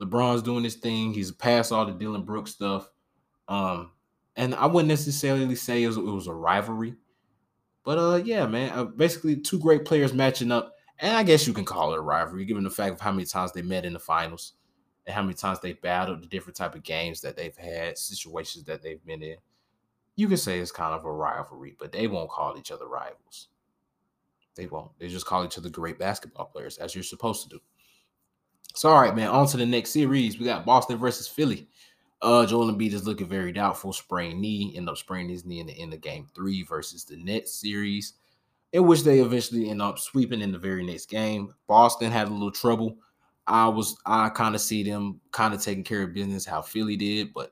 LeBron's 0.01 0.41
doing 0.41 0.63
this 0.63 0.75
thing. 0.75 1.13
He's 1.13 1.31
past 1.31 1.71
all 1.71 1.85
the 1.85 1.91
Dillon 1.91 2.23
Brooks 2.23 2.51
stuff. 2.51 2.89
Um, 3.47 3.91
and 4.35 4.53
I 4.55 4.67
wouldn't 4.67 4.89
necessarily 4.89 5.55
say 5.55 5.83
it 5.83 5.87
was, 5.87 5.97
it 5.97 6.01
was 6.01 6.27
a 6.27 6.33
rivalry, 6.33 6.95
but 7.87 7.97
uh, 7.97 8.15
yeah, 8.17 8.45
man, 8.45 8.73
uh, 8.77 8.83
basically 8.83 9.37
two 9.37 9.57
great 9.57 9.85
players 9.85 10.11
matching 10.13 10.51
up, 10.51 10.75
and 10.99 11.15
I 11.15 11.23
guess 11.23 11.47
you 11.47 11.53
can 11.53 11.63
call 11.63 11.93
it 11.93 11.97
a 11.97 12.01
rivalry 12.01 12.43
given 12.43 12.65
the 12.65 12.69
fact 12.69 12.91
of 12.91 12.99
how 12.99 13.13
many 13.13 13.23
times 13.23 13.53
they 13.53 13.61
met 13.61 13.85
in 13.85 13.93
the 13.93 13.99
finals 13.99 14.55
and 15.05 15.15
how 15.15 15.21
many 15.21 15.35
times 15.35 15.61
they 15.61 15.71
battled 15.71 16.21
the 16.21 16.27
different 16.27 16.57
type 16.57 16.75
of 16.75 16.83
games 16.83 17.21
that 17.21 17.37
they've 17.37 17.55
had, 17.55 17.97
situations 17.97 18.65
that 18.65 18.83
they've 18.83 19.05
been 19.05 19.23
in. 19.23 19.37
You 20.17 20.27
can 20.27 20.35
say 20.35 20.59
it's 20.59 20.69
kind 20.69 20.93
of 20.93 21.05
a 21.05 21.13
rivalry, 21.13 21.77
but 21.79 21.93
they 21.93 22.07
won't 22.07 22.29
call 22.29 22.57
each 22.57 22.71
other 22.71 22.89
rivals. 22.89 23.47
They 24.57 24.65
won't. 24.65 24.91
They 24.99 25.07
just 25.07 25.25
call 25.25 25.45
each 25.45 25.57
other 25.57 25.69
great 25.69 25.97
basketball 25.97 26.47
players, 26.47 26.77
as 26.79 26.93
you're 26.93 27.05
supposed 27.05 27.43
to 27.43 27.49
do. 27.49 27.59
So, 28.75 28.89
all 28.89 29.01
right, 29.01 29.15
man, 29.15 29.29
on 29.29 29.47
to 29.47 29.55
the 29.55 29.65
next 29.65 29.91
series. 29.91 30.37
We 30.37 30.43
got 30.43 30.65
Boston 30.65 30.97
versus 30.97 31.29
Philly. 31.29 31.69
Uh, 32.21 32.45
Joel 32.45 32.71
Embiid 32.71 32.93
is 32.93 33.05
looking 33.05 33.27
very 33.27 33.51
doubtful. 33.51 33.93
Sprained 33.93 34.41
knee, 34.41 34.73
end 34.75 34.89
up 34.89 34.97
spraining 34.97 35.29
his 35.29 35.45
knee 35.45 35.59
in 35.59 35.67
the 35.67 35.79
end 35.79 35.93
of 35.93 36.01
game 36.01 36.27
three 36.33 36.63
versus 36.63 37.03
the 37.05 37.15
Nets 37.17 37.53
series, 37.53 38.13
in 38.73 38.87
which 38.87 39.03
they 39.03 39.19
eventually 39.19 39.69
end 39.69 39.81
up 39.81 39.99
sweeping 39.99 40.41
in 40.41 40.51
the 40.51 40.57
very 40.57 40.83
next 40.83 41.09
game. 41.09 41.53
Boston 41.67 42.11
had 42.11 42.27
a 42.27 42.31
little 42.31 42.51
trouble. 42.51 42.97
I 43.45 43.67
was 43.67 43.97
I 44.05 44.29
kind 44.29 44.55
of 44.55 44.61
see 44.61 44.83
them 44.83 45.21
kind 45.31 45.53
of 45.53 45.61
taking 45.61 45.83
care 45.83 46.03
of 46.03 46.13
business 46.13 46.45
how 46.45 46.61
Philly 46.61 46.97
did, 46.97 47.33
but 47.33 47.51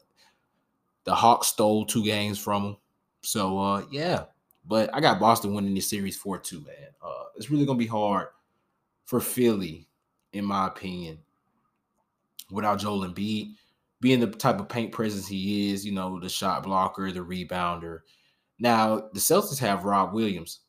the 1.04 1.14
Hawks 1.14 1.48
stole 1.48 1.86
two 1.86 2.04
games 2.04 2.40
from 2.40 2.64
them. 2.64 2.78
So 3.22 3.60
uh 3.60 3.86
yeah, 3.92 4.26
but 4.66 4.94
I 4.94 5.00
got 5.00 5.20
Boston 5.20 5.54
winning 5.54 5.76
this 5.76 5.90
series 5.90 6.22
4-2, 6.22 6.66
man. 6.66 6.76
Uh 7.02 7.24
it's 7.38 7.50
really 7.50 7.66
gonna 7.66 7.78
be 7.78 7.88
hard 7.88 8.28
for 9.06 9.22
Philly 9.22 9.88
in 10.34 10.44
my 10.44 10.68
opinion, 10.68 11.20
without 12.52 12.80
Joel 12.80 13.08
Embiid 13.08 13.54
being 14.02 14.20
the 14.20 14.28
type 14.28 14.60
of 14.60 14.70
paint 14.70 14.92
presence 14.92 15.28
he 15.28 15.72
is, 15.72 15.86
you 15.86 15.92
know, 15.92 16.20
the 16.20 16.30
shot 16.30 16.64
blocker, 16.64 17.12
the 17.12 17.20
rebounder. 17.20 18.00
Now, 18.60 19.10
the 19.14 19.20
Celtics 19.20 19.60
have 19.60 19.86
Rob 19.86 20.14
Williams, 20.14 20.62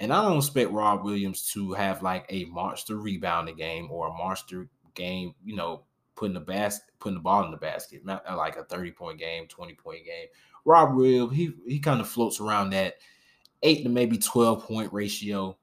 and 0.00 0.12
I 0.12 0.22
don't 0.22 0.38
expect 0.38 0.70
Rob 0.70 1.04
Williams 1.04 1.50
to 1.52 1.72
have 1.72 2.02
like 2.02 2.26
a 2.28 2.44
monster 2.46 2.96
rebounding 2.96 3.56
game 3.56 3.90
or 3.90 4.08
a 4.08 4.12
monster 4.12 4.68
game, 4.94 5.34
you 5.44 5.56
know, 5.56 5.84
putting 6.14 6.34
the 6.34 6.40
basket, 6.40 6.84
putting 6.98 7.16
the 7.16 7.22
ball 7.22 7.44
in 7.44 7.50
the 7.50 7.56
basket, 7.56 8.04
not 8.04 8.22
uh, 8.28 8.36
like 8.36 8.56
a 8.56 8.64
30 8.64 8.92
point 8.92 9.18
game, 9.18 9.46
20 9.48 9.74
point 9.74 10.04
game. 10.04 10.26
Rob 10.64 10.94
Williams, 10.94 11.34
he 11.34 11.52
he 11.66 11.80
kind 11.80 12.00
of 12.00 12.08
floats 12.08 12.40
around 12.40 12.70
that 12.70 12.96
eight 13.62 13.82
to 13.82 13.88
maybe 13.88 14.18
12 14.18 14.66
point 14.66 14.92
ratio. 14.92 15.56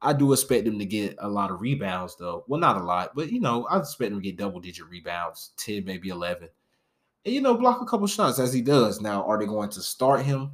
I 0.00 0.12
do 0.12 0.32
expect 0.32 0.64
them 0.64 0.78
to 0.78 0.84
get 0.84 1.16
a 1.18 1.28
lot 1.28 1.50
of 1.50 1.60
rebounds, 1.60 2.16
though. 2.16 2.44
Well, 2.46 2.60
not 2.60 2.76
a 2.76 2.84
lot, 2.84 3.14
but 3.14 3.32
you 3.32 3.40
know, 3.40 3.66
I 3.66 3.78
expect 3.78 4.10
them 4.10 4.20
to 4.20 4.24
get 4.24 4.36
double 4.36 4.60
digit 4.60 4.86
rebounds, 4.88 5.52
10, 5.56 5.84
maybe 5.84 6.10
11. 6.10 6.48
And 7.24 7.34
you 7.34 7.40
know, 7.40 7.56
block 7.56 7.80
a 7.80 7.86
couple 7.86 8.06
shots 8.06 8.38
as 8.38 8.52
he 8.52 8.60
does. 8.60 9.00
Now, 9.00 9.24
are 9.24 9.38
they 9.38 9.46
going 9.46 9.70
to 9.70 9.80
start 9.80 10.22
him? 10.22 10.52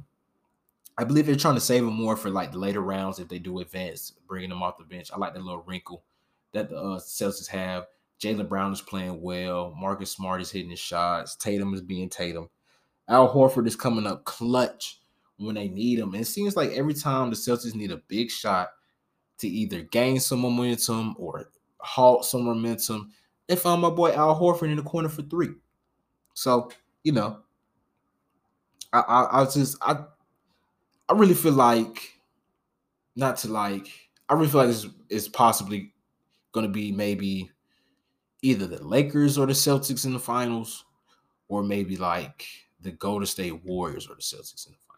I 0.97 1.03
believe 1.03 1.25
they're 1.25 1.35
trying 1.35 1.55
to 1.55 1.61
save 1.61 1.83
him 1.83 1.93
more 1.93 2.15
for 2.15 2.29
like 2.29 2.51
the 2.51 2.59
later 2.59 2.81
rounds 2.81 3.19
if 3.19 3.27
they 3.27 3.39
do 3.39 3.59
advance, 3.59 4.13
bringing 4.27 4.51
him 4.51 4.61
off 4.61 4.77
the 4.77 4.83
bench. 4.83 5.09
I 5.11 5.17
like 5.17 5.33
that 5.33 5.43
little 5.43 5.63
wrinkle 5.63 6.03
that 6.53 6.69
the 6.69 6.77
uh, 6.77 6.99
Celtics 6.99 7.47
have. 7.47 7.87
Jaylen 8.19 8.47
Brown 8.47 8.71
is 8.71 8.81
playing 8.81 9.21
well. 9.21 9.75
Marcus 9.77 10.11
Smart 10.11 10.41
is 10.41 10.51
hitting 10.51 10.69
his 10.69 10.79
shots. 10.79 11.35
Tatum 11.35 11.73
is 11.73 11.81
being 11.81 12.09
Tatum. 12.09 12.49
Al 13.09 13.33
Horford 13.33 13.67
is 13.67 13.75
coming 13.75 14.07
up 14.07 14.23
clutch 14.23 15.01
when 15.37 15.55
they 15.55 15.67
need 15.67 15.99
him. 15.99 16.13
And 16.13 16.21
it 16.21 16.27
seems 16.27 16.55
like 16.55 16.71
every 16.71 16.93
time 16.93 17.29
the 17.29 17.35
Celtics 17.35 17.75
need 17.75 17.91
a 17.91 17.97
big 18.07 18.31
shot, 18.31 18.69
to 19.43 19.49
either 19.49 19.81
gain 19.81 20.19
some 20.19 20.39
momentum 20.39 21.15
or 21.17 21.49
halt 21.79 22.25
some 22.25 22.43
momentum. 22.43 23.11
They 23.47 23.55
found 23.55 23.81
my 23.81 23.89
boy 23.89 24.13
Al 24.13 24.39
Horford 24.39 24.71
in 24.71 24.77
the 24.77 24.83
corner 24.83 25.09
for 25.09 25.21
three. 25.21 25.49
So, 26.33 26.71
you 27.03 27.11
know, 27.11 27.39
I, 28.93 28.99
I, 28.99 29.41
I 29.41 29.43
just 29.45 29.77
I 29.81 30.03
I 31.09 31.13
really 31.13 31.33
feel 31.33 31.53
like 31.53 31.99
not 33.15 33.37
to 33.37 33.49
like 33.49 33.87
I 34.29 34.33
really 34.33 34.47
feel 34.47 34.61
like 34.61 34.69
this 34.69 34.87
is 35.09 35.27
possibly 35.27 35.93
gonna 36.53 36.69
be 36.69 36.91
maybe 36.91 37.51
either 38.41 38.67
the 38.67 38.83
Lakers 38.83 39.37
or 39.37 39.45
the 39.45 39.53
Celtics 39.53 40.05
in 40.05 40.13
the 40.13 40.19
finals, 40.19 40.85
or 41.47 41.63
maybe 41.63 41.97
like 41.97 42.45
the 42.81 42.91
Golden 42.91 43.25
State 43.25 43.63
Warriors 43.63 44.07
or 44.07 44.15
the 44.15 44.21
Celtics 44.21 44.67
in 44.67 44.73
the 44.73 44.79
finals. 44.87 44.92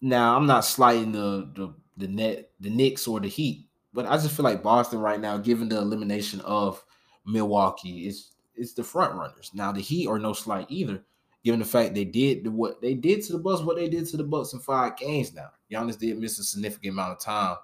Now, 0.00 0.36
I'm 0.36 0.46
not 0.46 0.64
slighting 0.64 1.12
the 1.12 1.50
the 1.54 1.74
the 1.96 2.08
net, 2.08 2.50
the 2.60 2.70
Knicks 2.70 3.06
or 3.06 3.20
the 3.20 3.28
Heat. 3.28 3.66
But 3.92 4.06
I 4.06 4.16
just 4.16 4.36
feel 4.36 4.44
like 4.44 4.62
Boston 4.62 5.00
right 5.00 5.20
now, 5.20 5.36
given 5.36 5.68
the 5.68 5.78
elimination 5.78 6.40
of 6.42 6.82
Milwaukee, 7.26 8.06
is 8.06 8.32
it's 8.54 8.72
the 8.72 8.84
front 8.84 9.14
runners. 9.14 9.50
Now 9.54 9.72
the 9.72 9.80
Heat 9.80 10.06
are 10.06 10.18
no 10.18 10.32
slight 10.32 10.66
either, 10.68 11.02
given 11.44 11.60
the 11.60 11.66
fact 11.66 11.94
they 11.94 12.04
did 12.04 12.46
what 12.46 12.80
they 12.80 12.94
did 12.94 13.22
to 13.24 13.32
the 13.32 13.38
Bucks, 13.38 13.62
what 13.62 13.76
they 13.76 13.88
did 13.88 14.06
to 14.06 14.16
the 14.16 14.24
Bucks 14.24 14.52
in 14.52 14.60
five 14.60 14.96
games. 14.96 15.34
Now 15.34 15.50
Giannis 15.70 15.98
did 15.98 16.18
miss 16.18 16.38
a 16.38 16.44
significant 16.44 16.92
amount 16.92 17.12
of 17.12 17.20
time. 17.20 17.56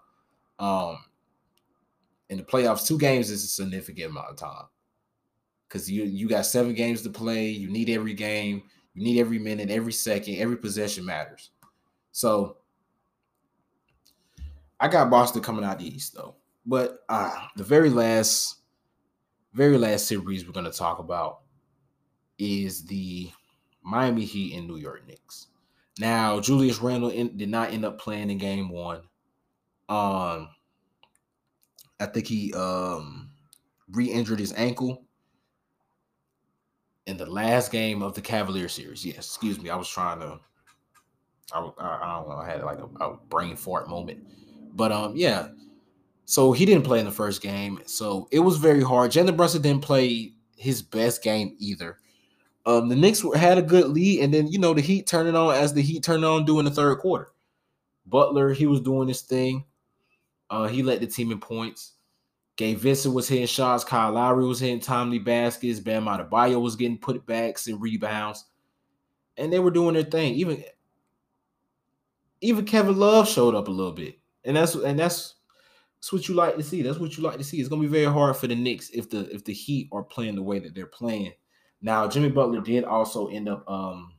Um, 0.58 0.98
in 2.28 2.38
the 2.38 2.44
playoffs, 2.44 2.86
two 2.86 2.98
games 2.98 3.30
is 3.30 3.44
a 3.44 3.48
significant 3.48 4.10
amount 4.10 4.30
of 4.30 4.36
time 4.36 4.66
because 5.68 5.90
you 5.90 6.04
you 6.04 6.28
got 6.28 6.46
seven 6.46 6.74
games 6.74 7.02
to 7.02 7.10
play. 7.10 7.48
You 7.48 7.70
need 7.70 7.88
every 7.88 8.14
game. 8.14 8.62
You 8.94 9.04
need 9.04 9.20
every 9.20 9.38
minute, 9.38 9.70
every 9.70 9.92
second, 9.92 10.36
every 10.36 10.56
possession 10.56 11.04
matters. 11.04 11.50
So 12.16 12.56
I 14.80 14.88
got 14.88 15.10
Boston 15.10 15.42
coming 15.42 15.66
out 15.66 15.78
the 15.78 15.86
East 15.86 16.14
though. 16.14 16.36
But 16.64 17.00
uh, 17.10 17.30
the 17.56 17.62
very 17.62 17.90
last, 17.90 18.56
very 19.52 19.76
last 19.76 20.06
series 20.08 20.46
we're 20.46 20.52
going 20.52 20.64
to 20.64 20.70
talk 20.72 20.98
about 20.98 21.40
is 22.38 22.86
the 22.86 23.30
Miami 23.82 24.24
Heat 24.24 24.56
and 24.56 24.66
New 24.66 24.78
York 24.78 25.06
Knicks. 25.06 25.48
Now, 25.98 26.40
Julius 26.40 26.78
Randle 26.78 27.10
in, 27.10 27.36
did 27.36 27.50
not 27.50 27.74
end 27.74 27.84
up 27.84 28.00
playing 28.00 28.30
in 28.30 28.38
game 28.38 28.70
one. 28.70 29.02
Um, 29.90 30.48
I 32.00 32.06
think 32.06 32.26
he 32.26 32.50
um 32.54 33.28
re-injured 33.90 34.40
his 34.40 34.54
ankle 34.54 35.04
in 37.06 37.18
the 37.18 37.26
last 37.26 37.70
game 37.70 38.00
of 38.00 38.14
the 38.14 38.22
Cavalier 38.22 38.70
series. 38.70 39.04
Yes, 39.04 39.18
excuse 39.18 39.60
me. 39.60 39.68
I 39.68 39.76
was 39.76 39.88
trying 39.90 40.20
to. 40.20 40.40
I, 41.52 41.58
I, 41.58 42.18
don't 42.18 42.28
know. 42.28 42.36
I 42.36 42.46
had 42.46 42.62
like 42.62 42.78
a, 42.78 43.04
a 43.04 43.16
brain 43.28 43.56
fart 43.56 43.88
moment. 43.88 44.26
But 44.74 44.92
um, 44.92 45.16
yeah. 45.16 45.48
So 46.24 46.52
he 46.52 46.64
didn't 46.66 46.84
play 46.84 46.98
in 46.98 47.04
the 47.06 47.12
first 47.12 47.40
game. 47.40 47.80
So 47.86 48.28
it 48.32 48.40
was 48.40 48.56
very 48.56 48.82
hard. 48.82 49.12
Jalen 49.12 49.36
Brunson 49.36 49.62
didn't 49.62 49.82
play 49.82 50.32
his 50.56 50.82
best 50.82 51.22
game 51.22 51.54
either. 51.58 51.98
Um, 52.64 52.88
the 52.88 52.96
Knicks 52.96 53.22
had 53.36 53.58
a 53.58 53.62
good 53.62 53.90
lead, 53.90 54.22
and 54.24 54.34
then 54.34 54.48
you 54.48 54.58
know 54.58 54.74
the 54.74 54.80
Heat 54.80 55.06
turning 55.06 55.36
on 55.36 55.54
as 55.54 55.72
the 55.72 55.82
Heat 55.82 56.02
turned 56.02 56.24
on 56.24 56.44
doing 56.44 56.64
the 56.64 56.70
third 56.72 56.98
quarter. 56.98 57.30
Butler, 58.06 58.52
he 58.52 58.66
was 58.66 58.80
doing 58.80 59.06
his 59.06 59.22
thing. 59.22 59.64
Uh, 60.50 60.66
he 60.66 60.82
led 60.82 61.00
the 61.00 61.06
team 61.06 61.30
in 61.30 61.38
points, 61.38 61.92
Gabe 62.56 62.78
Vincent 62.78 63.14
was 63.14 63.28
hitting 63.28 63.46
shots. 63.46 63.84
Kyle 63.84 64.12
Lowry 64.12 64.46
was 64.46 64.60
hitting 64.60 64.80
timely 64.80 65.18
baskets. 65.18 65.78
Bam 65.78 66.06
Adebayo 66.06 66.60
was 66.60 66.76
getting 66.76 66.98
putbacks 66.98 67.66
and 67.66 67.80
rebounds. 67.80 68.46
And 69.36 69.52
they 69.52 69.58
were 69.58 69.70
doing 69.70 69.94
their 69.94 70.04
thing. 70.04 70.34
Even 70.34 70.64
even 72.40 72.64
Kevin 72.64 72.98
Love 72.98 73.28
showed 73.28 73.54
up 73.54 73.68
a 73.68 73.72
little 73.72 73.92
bit. 73.92 74.18
And 74.44 74.56
that's 74.56 74.74
and 74.74 74.98
that's 74.98 75.34
that's 75.96 76.12
what 76.12 76.28
you 76.28 76.34
like 76.34 76.56
to 76.56 76.62
see. 76.62 76.82
That's 76.82 76.98
what 76.98 77.16
you 77.16 77.22
like 77.22 77.38
to 77.38 77.44
see. 77.44 77.58
It's 77.58 77.68
gonna 77.68 77.82
be 77.82 77.88
very 77.88 78.12
hard 78.12 78.36
for 78.36 78.46
the 78.46 78.54
Knicks 78.54 78.90
if 78.90 79.10
the 79.10 79.32
if 79.34 79.44
the 79.44 79.52
Heat 79.52 79.88
are 79.92 80.02
playing 80.02 80.36
the 80.36 80.42
way 80.42 80.58
that 80.58 80.74
they're 80.74 80.86
playing. 80.86 81.32
Now, 81.82 82.08
Jimmy 82.08 82.28
Butler 82.28 82.60
did 82.60 82.84
also 82.84 83.28
end 83.28 83.48
up 83.48 83.68
um 83.68 84.12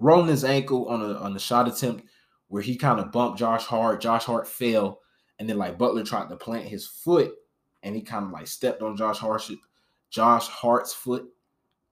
rolling 0.00 0.28
his 0.28 0.44
ankle 0.44 0.88
on 0.88 1.02
a 1.02 1.14
on 1.14 1.34
the 1.34 1.40
shot 1.40 1.68
attempt 1.68 2.04
where 2.48 2.62
he 2.62 2.76
kind 2.76 3.00
of 3.00 3.12
bumped 3.12 3.38
Josh 3.38 3.64
Hart. 3.64 4.00
Josh 4.00 4.24
Hart 4.24 4.48
fell 4.48 5.00
and 5.38 5.48
then 5.48 5.58
like 5.58 5.78
Butler 5.78 6.04
tried 6.04 6.28
to 6.28 6.36
plant 6.36 6.66
his 6.66 6.86
foot, 6.86 7.32
and 7.82 7.94
he 7.94 8.02
kind 8.02 8.24
of 8.24 8.32
like 8.32 8.46
stepped 8.46 8.82
on 8.82 8.96
Josh 8.96 9.18
Hart's 9.18 9.52
Josh 10.10 10.46
Hart's 10.48 10.92
foot. 10.92 11.26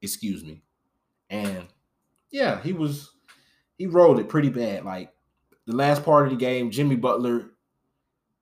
Excuse 0.03 0.45
me. 0.45 0.63
And 1.31 1.67
yeah, 2.31 2.61
he 2.63 2.73
was 2.73 3.13
he 3.79 3.87
rolled 3.87 4.19
it 4.19 4.29
pretty 4.29 4.51
bad. 4.51 4.85
Like 4.85 5.13
the 5.67 5.75
last 5.75 6.05
part 6.05 6.27
of 6.27 6.31
the 6.31 6.37
game, 6.37 6.71
Jimmy 6.71 6.97
Butler, 6.97 7.51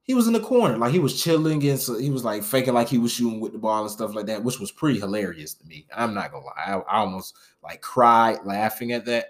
he 0.02 0.14
was 0.14 0.26
in 0.26 0.35
the 0.35 0.40
corner, 0.40 0.76
like 0.76 0.93
he 0.93 0.99
was 0.99 1.21
chilling 1.21 1.66
and 1.66 1.81
so 1.81 1.99
he 1.99 2.11
was 2.11 2.25
like 2.25 2.43
faking 2.43 2.75
like 2.75 2.88
he 2.88 2.99
was 2.99 3.12
shooting 3.12 3.40
with 3.40 3.52
the 3.52 3.59
ball 3.59 3.83
and 3.83 3.90
stuff 3.90 4.14
like 4.14 4.26
that, 4.26 4.45
which 4.45 4.61
was 4.61 4.71
pretty 4.71 5.00
hilarious 5.00 5.54
to 5.54 5.66
me. 5.66 5.87
I'm 5.95 6.12
not 6.12 6.31
gonna 6.31 6.45
lie, 6.45 6.52
I, 6.66 6.75
I 6.75 6.99
almost 6.99 7.35
like 7.62 7.81
cried 7.81 8.38
laughing 8.45 8.93
at 8.93 9.07
that. 9.07 9.28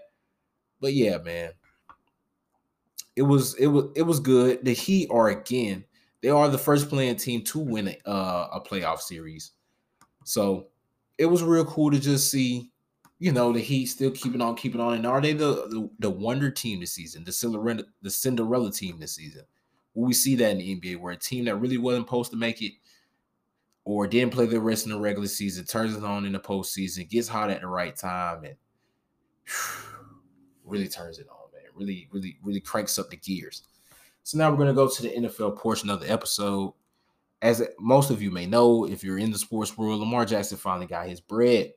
But 0.80 0.92
yeah, 0.94 1.18
man, 1.18 1.52
it 3.16 3.22
was 3.22 3.54
it 3.54 3.68
was 3.68 3.86
it 3.94 4.02
was 4.02 4.18
good. 4.18 4.64
The 4.64 4.72
Heat 4.72 5.08
are 5.10 5.28
again, 5.28 5.84
they 6.20 6.30
are 6.30 6.48
the 6.48 6.58
first 6.58 6.88
playing 6.88 7.16
team 7.16 7.42
to 7.44 7.60
win 7.60 7.88
a, 7.88 8.08
uh, 8.08 8.48
a 8.54 8.60
playoff 8.60 8.98
series. 8.98 9.52
So 10.24 10.68
it 11.18 11.26
was 11.26 11.42
real 11.42 11.64
cool 11.64 11.92
to 11.92 12.00
just 12.00 12.30
see, 12.30 12.72
you 13.24 13.32
know, 13.32 13.54
the 13.54 13.60
Heat 13.60 13.86
still 13.86 14.10
keeping 14.10 14.42
on, 14.42 14.54
keeping 14.54 14.82
on. 14.82 14.92
And 14.92 15.06
are 15.06 15.18
they 15.18 15.32
the 15.32 15.66
the, 15.70 15.88
the 15.98 16.10
wonder 16.10 16.50
team 16.50 16.80
this 16.80 16.92
season, 16.92 17.24
the 17.24 17.32
Cinderella, 17.32 17.82
the 18.02 18.10
Cinderella 18.10 18.70
team 18.70 19.00
this 19.00 19.14
season? 19.14 19.44
Will 19.94 20.08
we 20.08 20.12
see 20.12 20.36
that 20.36 20.50
in 20.50 20.58
the 20.58 20.78
NBA 20.78 21.00
where 21.00 21.14
a 21.14 21.16
team 21.16 21.46
that 21.46 21.56
really 21.56 21.78
wasn't 21.78 22.06
supposed 22.06 22.32
to 22.32 22.36
make 22.36 22.60
it 22.60 22.72
or 23.86 24.06
didn't 24.06 24.34
play 24.34 24.44
the 24.44 24.60
rest 24.60 24.84
in 24.84 24.92
the 24.92 25.00
regular 25.00 25.26
season 25.26 25.64
turns 25.64 25.96
it 25.96 26.04
on 26.04 26.26
in 26.26 26.32
the 26.32 26.38
postseason, 26.38 27.08
gets 27.08 27.26
hot 27.26 27.48
at 27.48 27.62
the 27.62 27.66
right 27.66 27.96
time, 27.96 28.44
and 28.44 28.56
really 30.66 30.86
turns 30.86 31.18
it 31.18 31.26
on 31.30 31.50
man. 31.54 31.62
really, 31.74 32.06
really, 32.12 32.36
really 32.42 32.60
cranks 32.60 32.98
up 32.98 33.08
the 33.08 33.16
gears. 33.16 33.62
So 34.22 34.36
now 34.36 34.50
we're 34.50 34.58
going 34.58 34.68
to 34.68 34.74
go 34.74 34.86
to 34.86 35.02
the 35.02 35.08
NFL 35.08 35.56
portion 35.56 35.88
of 35.88 36.00
the 36.00 36.12
episode. 36.12 36.74
As 37.40 37.66
most 37.80 38.10
of 38.10 38.20
you 38.20 38.30
may 38.30 38.44
know, 38.44 38.84
if 38.84 39.02
you're 39.02 39.18
in 39.18 39.30
the 39.30 39.38
sports 39.38 39.78
world, 39.78 40.00
Lamar 40.00 40.26
Jackson 40.26 40.58
finally 40.58 40.86
got 40.86 41.08
his 41.08 41.22
bread. 41.22 41.72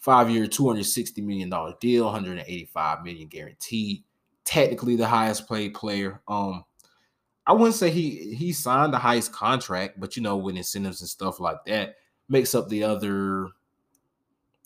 Five-year, 0.00 0.46
$260 0.46 1.22
million 1.22 1.50
deal, 1.80 2.04
185 2.06 3.04
million 3.04 3.28
guaranteed. 3.28 4.02
Technically 4.44 4.96
the 4.96 5.06
highest 5.06 5.48
paid 5.48 5.74
player. 5.74 6.22
Um, 6.26 6.64
I 7.46 7.52
wouldn't 7.52 7.74
say 7.74 7.90
he 7.90 8.34
he 8.34 8.52
signed 8.52 8.92
the 8.92 8.98
highest 8.98 9.32
contract, 9.32 10.00
but 10.00 10.16
you 10.16 10.22
know, 10.22 10.36
with 10.36 10.56
incentives 10.56 11.00
and 11.00 11.10
stuff 11.10 11.40
like 11.40 11.64
that, 11.66 11.96
makes 12.28 12.54
up 12.54 12.68
the 12.68 12.84
other 12.84 13.48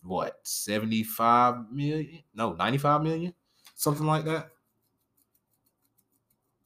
what 0.03 0.39
75 0.43 1.73
million? 1.73 2.23
No, 2.35 2.53
95 2.53 3.03
million, 3.03 3.35
something 3.75 4.07
like 4.07 4.25
that. 4.27 4.51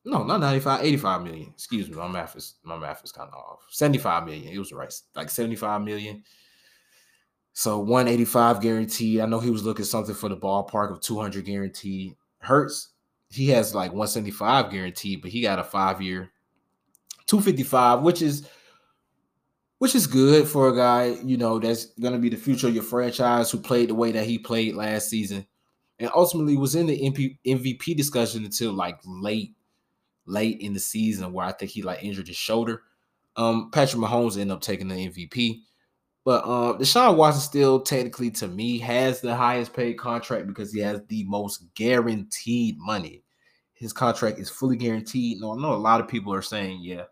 No, 0.04 0.24
not 0.24 0.40
95, 0.40 0.84
85 0.84 1.22
million. 1.22 1.50
Excuse 1.54 1.88
me. 1.88 1.96
My 1.96 2.08
math 2.08 2.34
is 2.34 2.54
my 2.62 2.78
math 2.78 3.04
is 3.04 3.12
kind 3.12 3.28
of 3.28 3.34
off. 3.34 3.66
75 3.70 4.24
million. 4.24 4.52
It 4.52 4.58
was 4.58 4.72
right. 4.72 4.92
Like 5.14 5.30
75 5.30 5.82
million. 5.82 6.22
So 7.58 7.80
185 7.80 8.60
guaranteed. 8.60 9.18
I 9.18 9.26
know 9.26 9.40
he 9.40 9.50
was 9.50 9.64
looking 9.64 9.84
something 9.84 10.14
for 10.14 10.28
the 10.28 10.36
ballpark 10.36 10.92
of 10.92 11.00
200 11.00 11.44
guaranteed. 11.44 12.14
Hurts, 12.38 12.90
he 13.30 13.48
has 13.48 13.74
like 13.74 13.90
175 13.90 14.70
guaranteed, 14.70 15.22
but 15.22 15.32
he 15.32 15.42
got 15.42 15.58
a 15.58 15.64
five 15.64 16.00
year 16.00 16.30
255, 17.26 18.02
which 18.02 18.22
is 18.22 18.48
which 19.78 19.96
is 19.96 20.06
good 20.06 20.46
for 20.46 20.68
a 20.68 20.76
guy, 20.76 21.18
you 21.24 21.36
know, 21.36 21.58
that's 21.58 21.86
gonna 21.98 22.20
be 22.20 22.28
the 22.28 22.36
future 22.36 22.68
of 22.68 22.74
your 22.74 22.84
franchise 22.84 23.50
who 23.50 23.58
played 23.58 23.90
the 23.90 23.94
way 23.96 24.12
that 24.12 24.24
he 24.24 24.38
played 24.38 24.76
last 24.76 25.08
season 25.08 25.44
and 25.98 26.12
ultimately 26.14 26.56
was 26.56 26.76
in 26.76 26.86
the 26.86 27.36
MVP 27.44 27.96
discussion 27.96 28.44
until 28.44 28.72
like 28.72 29.00
late 29.04 29.56
late 30.26 30.60
in 30.60 30.74
the 30.74 30.80
season 30.80 31.32
where 31.32 31.46
I 31.46 31.50
think 31.50 31.72
he 31.72 31.82
like 31.82 32.04
injured 32.04 32.28
his 32.28 32.36
shoulder. 32.36 32.82
Um, 33.34 33.72
Patrick 33.72 34.00
Mahomes 34.00 34.38
ended 34.38 34.54
up 34.54 34.60
taking 34.60 34.86
the 34.86 35.08
MVP. 35.08 35.62
But 36.28 36.44
uh, 36.44 36.76
Deshaun 36.76 37.16
Watson 37.16 37.40
still 37.40 37.80
technically 37.80 38.30
to 38.32 38.48
me 38.48 38.78
has 38.80 39.22
the 39.22 39.34
highest 39.34 39.72
paid 39.72 39.94
contract 39.94 40.46
because 40.46 40.70
he 40.70 40.78
has 40.80 41.00
the 41.08 41.24
most 41.24 41.72
guaranteed 41.74 42.76
money. 42.78 43.22
His 43.72 43.94
contract 43.94 44.38
is 44.38 44.50
fully 44.50 44.76
guaranteed. 44.76 45.40
No, 45.40 45.54
I 45.54 45.56
know 45.56 45.72
a 45.72 45.76
lot 45.76 46.02
of 46.02 46.06
people 46.06 46.34
are 46.34 46.42
saying, 46.42 46.80
yeah, 46.82 47.04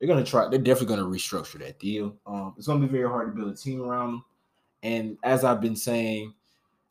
they're 0.00 0.08
gonna 0.08 0.24
try, 0.24 0.48
they're 0.48 0.58
definitely 0.58 0.96
gonna 0.96 1.08
restructure 1.08 1.60
that 1.60 1.78
deal. 1.78 2.16
Um, 2.26 2.54
it's 2.58 2.66
gonna 2.66 2.84
be 2.84 2.90
very 2.90 3.08
hard 3.08 3.28
to 3.28 3.40
build 3.40 3.54
a 3.54 3.56
team 3.56 3.80
around 3.80 4.14
him. 4.14 4.24
And 4.82 5.18
as 5.22 5.44
I've 5.44 5.60
been 5.60 5.76
saying, 5.76 6.34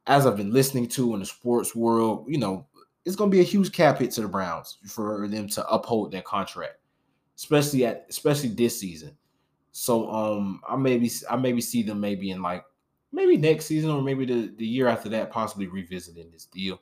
as 0.06 0.26
I've 0.26 0.38
been 0.38 0.54
listening 0.54 0.88
to 0.92 1.16
in 1.16 1.20
the 1.20 1.26
sports 1.26 1.76
world, 1.76 2.28
you 2.30 2.38
know, 2.38 2.66
it's 3.04 3.18
to 3.18 3.28
be 3.28 3.42
a 3.42 3.44
huge 3.44 3.74
cap 3.74 3.98
hit 3.98 4.12
to 4.12 4.22
the 4.22 4.30
Browns 4.30 4.78
for 4.88 5.28
them 5.28 5.50
to 5.50 5.68
uphold 5.68 6.14
their 6.14 6.22
contract, 6.22 6.78
especially 7.36 7.86
at 7.86 8.06
especially 8.10 8.52
this 8.52 8.80
season. 8.80 9.18
So 9.80 10.10
um, 10.10 10.60
I 10.68 10.76
maybe 10.76 11.12
I 11.30 11.36
maybe 11.36 11.62
see 11.62 11.84
them 11.84 12.00
maybe 12.00 12.32
in 12.32 12.42
like 12.42 12.66
maybe 13.12 13.38
next 13.38 13.66
season 13.66 13.92
or 13.92 14.02
maybe 14.02 14.26
the, 14.26 14.52
the 14.58 14.66
year 14.66 14.88
after 14.88 15.08
that, 15.10 15.30
possibly 15.30 15.68
revisiting 15.68 16.32
this 16.32 16.46
deal. 16.46 16.82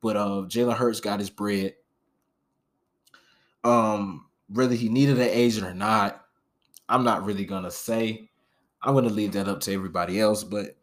But 0.00 0.16
uh, 0.16 0.46
Jalen 0.48 0.74
Hurts 0.74 1.00
got 1.00 1.20
his 1.20 1.28
bread. 1.28 1.74
Um, 3.62 4.24
whether 4.48 4.74
he 4.74 4.88
needed 4.88 5.18
an 5.18 5.28
agent 5.28 5.66
or 5.66 5.74
not, 5.74 6.24
I'm 6.88 7.04
not 7.04 7.26
really 7.26 7.44
gonna 7.44 7.70
say. 7.70 8.30
I'm 8.82 8.94
gonna 8.94 9.10
leave 9.10 9.32
that 9.32 9.46
up 9.46 9.60
to 9.60 9.74
everybody 9.74 10.18
else. 10.18 10.42
But 10.42 10.78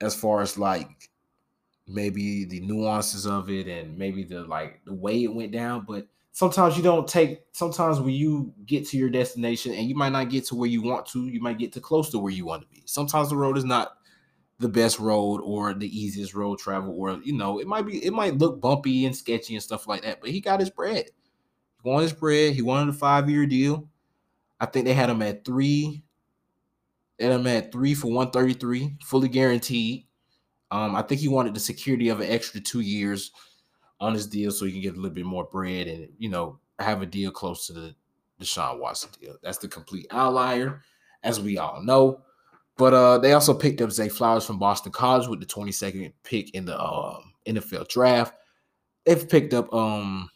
as 0.00 0.16
far 0.16 0.42
as 0.42 0.58
like 0.58 1.08
maybe 1.86 2.44
the 2.46 2.58
nuances 2.62 3.26
of 3.26 3.48
it 3.48 3.68
and 3.68 3.96
maybe 3.96 4.24
the 4.24 4.40
like 4.42 4.80
the 4.86 4.92
way 4.92 5.22
it 5.22 5.32
went 5.32 5.52
down 5.52 5.84
but 5.88 6.06
sometimes 6.38 6.76
you 6.76 6.84
don't 6.84 7.08
take 7.08 7.40
sometimes 7.50 7.98
when 7.98 8.14
you 8.14 8.54
get 8.64 8.86
to 8.86 8.96
your 8.96 9.10
destination 9.10 9.74
and 9.74 9.88
you 9.88 9.96
might 9.96 10.12
not 10.12 10.30
get 10.30 10.44
to 10.44 10.54
where 10.54 10.68
you 10.68 10.80
want 10.80 11.04
to 11.04 11.26
you 11.26 11.40
might 11.40 11.58
get 11.58 11.72
to 11.72 11.80
close 11.80 12.10
to 12.10 12.18
where 12.20 12.32
you 12.32 12.46
want 12.46 12.62
to 12.62 12.68
be. 12.68 12.80
Sometimes 12.86 13.28
the 13.28 13.36
road 13.36 13.58
is 13.58 13.64
not 13.64 13.94
the 14.60 14.68
best 14.68 15.00
road 15.00 15.38
or 15.38 15.74
the 15.74 15.88
easiest 15.88 16.34
road 16.34 16.60
travel 16.60 16.94
or 16.96 17.18
you 17.24 17.32
know 17.32 17.58
it 17.58 17.66
might 17.66 17.82
be 17.82 18.04
it 18.06 18.12
might 18.12 18.38
look 18.38 18.60
bumpy 18.60 19.04
and 19.04 19.16
sketchy 19.16 19.54
and 19.54 19.62
stuff 19.64 19.88
like 19.88 20.02
that 20.02 20.20
but 20.20 20.30
he 20.30 20.40
got 20.40 20.60
his 20.60 20.70
bread. 20.70 21.06
He 21.82 21.88
wanted 21.88 22.04
his 22.04 22.12
bread. 22.12 22.54
He 22.54 22.62
wanted 22.62 22.94
a 22.94 22.96
five 22.96 23.28
year 23.28 23.44
deal. 23.44 23.88
I 24.60 24.66
think 24.66 24.86
they 24.86 24.94
had 24.94 25.10
him 25.10 25.22
at 25.22 25.44
three 25.44 26.04
they 27.18 27.24
had 27.24 27.34
him 27.34 27.48
at 27.48 27.72
three 27.72 27.94
for 27.94 28.12
133 28.12 28.98
fully 29.02 29.28
guaranteed. 29.28 30.06
Um, 30.70 30.94
I 30.94 31.02
think 31.02 31.20
he 31.20 31.26
wanted 31.26 31.54
the 31.54 31.60
security 31.60 32.10
of 32.10 32.20
an 32.20 32.30
extra 32.30 32.60
two 32.60 32.80
years 32.80 33.32
on 34.00 34.14
his 34.14 34.26
deal 34.26 34.50
so 34.50 34.64
he 34.64 34.72
can 34.72 34.80
get 34.80 34.94
a 34.94 34.96
little 34.96 35.14
bit 35.14 35.24
more 35.24 35.44
bread 35.44 35.86
and 35.86 36.08
you 36.18 36.28
know 36.28 36.58
have 36.78 37.02
a 37.02 37.06
deal 37.06 37.30
close 37.30 37.66
to 37.66 37.72
the 37.72 37.94
Deshaun 38.40 38.78
Watson 38.78 39.10
deal. 39.20 39.36
That's 39.42 39.58
the 39.58 39.68
complete 39.68 40.06
outlier, 40.10 40.82
as 41.22 41.40
we 41.40 41.58
all 41.58 41.82
know. 41.82 42.22
But 42.76 42.94
uh, 42.94 43.18
they 43.18 43.32
also 43.32 43.52
picked 43.52 43.80
up 43.80 43.90
Zay 43.90 44.08
Flowers 44.08 44.46
from 44.46 44.58
Boston 44.58 44.92
College 44.92 45.26
with 45.26 45.40
the 45.40 45.46
22nd 45.46 46.12
pick 46.22 46.54
in 46.54 46.64
the 46.64 46.78
uh, 46.78 47.18
NFL 47.46 47.88
draft. 47.88 48.34
They've 49.04 49.28
picked 49.28 49.52
up 49.52 49.72
um, 49.74 50.30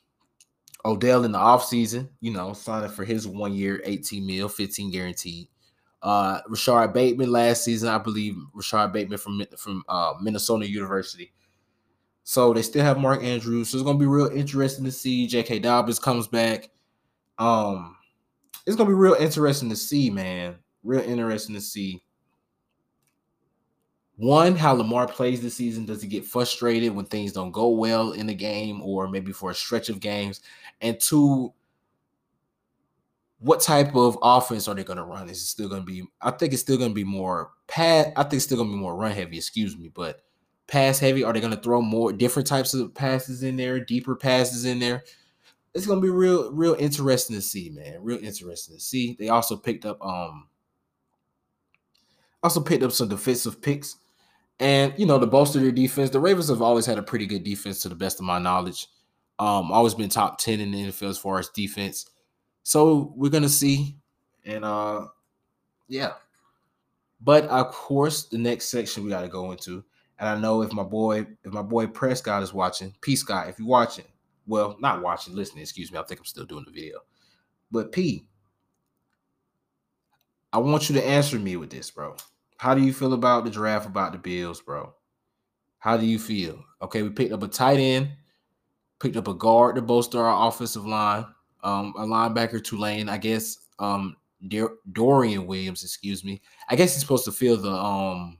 Odell 0.85 1.25
in 1.25 1.31
the 1.31 1.39
offseason, 1.39 2.09
you 2.21 2.33
know, 2.33 2.53
signing 2.53 2.91
for 2.91 3.05
his 3.05 3.29
one 3.29 3.55
year, 3.55 3.81
18 3.85 4.27
mil, 4.27 4.49
15 4.49 4.91
guaranteed. 4.91 5.49
Uh, 6.03 6.41
Rashod 6.49 6.93
Bateman 6.93 7.31
last 7.31 7.63
season, 7.63 7.89
I 7.89 7.99
believe 7.99 8.37
Rashod 8.55 8.93
Bateman 8.93 9.19
from 9.19 9.45
from 9.57 9.85
uh, 9.89 10.15
Minnesota 10.21 10.69
University. 10.69 11.33
So 12.25 12.53
they 12.53 12.63
still 12.63 12.85
have 12.85 12.99
Mark 12.99 13.23
Andrews. 13.23 13.71
So 13.71 13.79
it's 13.79 13.85
gonna 13.85 13.99
be 13.99 14.07
real 14.07 14.29
interesting 14.29 14.85
to 14.85 14.93
see 14.93 15.27
J.K. 15.27 15.59
Dobbins 15.61 15.99
comes 15.99 16.29
back. 16.29 16.71
Um, 17.39 17.97
it's 18.67 18.77
gonna 18.77 18.91
be 18.91 18.95
real 18.95 19.15
interesting 19.15 19.71
to 19.71 19.77
see, 19.77 20.11
man. 20.11 20.57
Real 20.85 21.01
interesting 21.01 21.55
to 21.55 21.61
see. 21.61 22.03
One, 24.17 24.55
how 24.55 24.75
Lamar 24.75 25.09
plays 25.09 25.41
this 25.41 25.57
season. 25.57 25.87
Does 25.87 26.03
he 26.03 26.09
get 26.09 26.25
frustrated 26.25 26.95
when 26.95 27.07
things 27.07 27.33
don't 27.33 27.51
go 27.51 27.71
well 27.71 28.13
in 28.13 28.27
the 28.27 28.35
game, 28.35 28.81
or 28.83 29.09
maybe 29.09 29.33
for 29.33 29.51
a 29.51 29.55
stretch 29.55 29.89
of 29.89 30.01
games? 30.01 30.41
And 30.81 31.01
two, 31.01 31.53
what 33.39 33.61
type 33.61 33.97
of 33.97 34.17
offense 34.23 34.69
are 34.69 34.75
they 34.75 34.85
going 34.85 34.99
to 34.99 35.05
run? 35.05 35.29
Is 35.29 35.39
it 35.39 35.47
still 35.47 35.69
going 35.69 35.83
to 35.83 35.87
be? 35.87 36.05
I 36.21 36.31
think 36.31 36.53
it's 36.53 36.63
still 36.63 36.77
going 36.77 36.91
to 36.91 36.95
be 36.95 37.05
more 37.05 37.51
pass. 37.67 38.09
I 38.15 38.23
think 38.23 38.35
it's 38.35 38.45
still 38.45 38.59
going 38.59 38.71
to 38.71 38.77
be 38.77 38.81
more 38.81 38.95
run 38.95 39.11
heavy. 39.11 39.39
Excuse 39.39 39.77
me, 39.77 39.91
but 39.93 40.23
pass 40.73 40.99
heavy. 40.99 41.23
Are 41.23 41.33
they 41.33 41.41
going 41.41 41.55
to 41.55 41.61
throw 41.61 41.81
more 41.81 42.13
different 42.13 42.49
types 42.49 42.75
of 42.75 42.95
passes 42.95 43.43
in 43.43 43.57
there, 43.57 43.79
deeper 43.79 44.17
passes 44.17 44.65
in 44.65 44.79
there? 44.79 45.05
it's 45.75 45.87
gonna 45.87 46.01
be 46.01 46.11
real, 46.11 46.53
real 46.53 46.77
interesting 46.79 47.37
to 47.37 47.43
see, 47.43 47.71
man. 47.71 47.99
Real 48.03 48.23
interesting 48.23 48.77
to 48.77 48.81
see. 48.81 49.17
They 49.19 49.29
also 49.29 49.57
picked 49.57 49.87
up 49.87 50.05
um 50.05 50.49
also 52.43 52.61
picked 52.61 52.83
up 52.83 52.93
some 52.93 53.09
defensive 53.09 53.63
picks. 53.63 53.97
And 54.61 54.93
you 54.99 55.07
know, 55.07 55.19
to 55.19 55.27
bolster 55.27 55.61
their 55.61 55.73
defense, 55.73 56.11
the 56.11 56.21
Ravens 56.21 56.49
have 56.49 56.63
always 56.63 56.87
had 56.87 56.99
a 56.99 57.03
pretty 57.03 57.27
good 57.27 57.43
defense 57.43 57.81
to 57.83 57.89
the 57.89 57.95
best 57.95 58.21
of 58.21 58.27
my 58.27 58.39
knowledge. 58.39 58.89
Um, 59.39 59.73
always 59.73 59.95
been 59.95 60.11
top 60.11 60.39
10 60.39 60.61
in 60.61 60.71
the 60.71 60.85
NFL 60.85 61.09
as 61.09 61.19
far 61.19 61.39
as 61.39 61.49
defense. 61.49 62.07
So 62.63 63.13
we're 63.17 63.31
gonna 63.31 63.49
see. 63.49 63.97
And 64.45 64.65
uh 64.65 65.07
yeah. 65.89 66.13
But 67.21 67.45
of 67.45 67.73
course, 67.73 68.25
the 68.25 68.39
next 68.39 68.69
section 68.69 69.05
we 69.05 69.11
got 69.11 69.21
to 69.21 69.29
go 69.29 69.53
into, 69.53 69.85
and 70.23 70.31
I 70.31 70.39
know 70.39 70.63
if 70.63 70.73
my 70.73 70.85
boy, 70.85 71.27
if 71.43 71.53
my 71.53 71.63
boy 71.63 71.89
Prescott 71.89 72.45
is 72.45 72.55
watching, 72.55 72.95
P 73.01 73.17
Scott, 73.17 73.49
if 73.49 73.59
you're 73.59 73.67
watching, 73.67 74.05
well, 74.47 74.77
not 74.79 75.03
watching, 75.03 75.35
listening, 75.35 75.63
excuse 75.63 75.91
me. 75.91 75.99
I 75.99 76.05
think 76.05 76.21
I'm 76.21 76.27
still 76.27 76.45
doing 76.45 76.65
the 76.65 76.71
video. 76.71 77.01
But 77.73 77.91
P, 77.91 78.29
I 80.53 80.59
want 80.59 80.89
you 80.89 80.95
to 80.95 81.05
answer 81.05 81.41
me 81.41 81.57
with 81.57 81.71
this, 81.71 81.91
bro. 81.91 82.15
How 82.59 82.73
do 82.73 82.83
you 82.83 82.93
feel 82.93 83.15
about 83.15 83.45
the 83.45 83.51
draft 83.51 83.85
about 83.85 84.13
the 84.13 84.19
Bills, 84.19 84.61
bro? 84.61 84.95
How 85.81 85.97
do 85.97 86.07
you 86.07 86.21
feel? 86.21 86.63
Okay, 86.81 87.03
we 87.03 87.11
picked 87.11 87.33
up 87.33 87.43
a 87.43 87.49
tight 87.49 87.81
end, 87.81 88.13
picked 89.01 89.17
up 89.17 89.27
a 89.27 89.35
guard 89.35 89.75
to 89.75 89.83
bolster 89.83 90.23
our 90.23 90.47
offensive 90.47 90.87
line, 90.87 91.27
um, 91.65 91.95
a 91.99 92.03
linebacker 92.03 92.63
Tulane, 92.63 93.09
I 93.09 93.19
guess. 93.19 93.57
Um, 93.81 94.15
Dorian 94.93 95.49
Williams, 95.49 95.83
excuse 95.83 96.23
me. 96.23 96.43
I 96.69 96.77
guess 96.77 96.95
he's 96.95 97.03
supposed 97.03 97.25
to 97.25 97.33
fill 97.33 97.57
the 97.57 97.73
um 97.73 98.39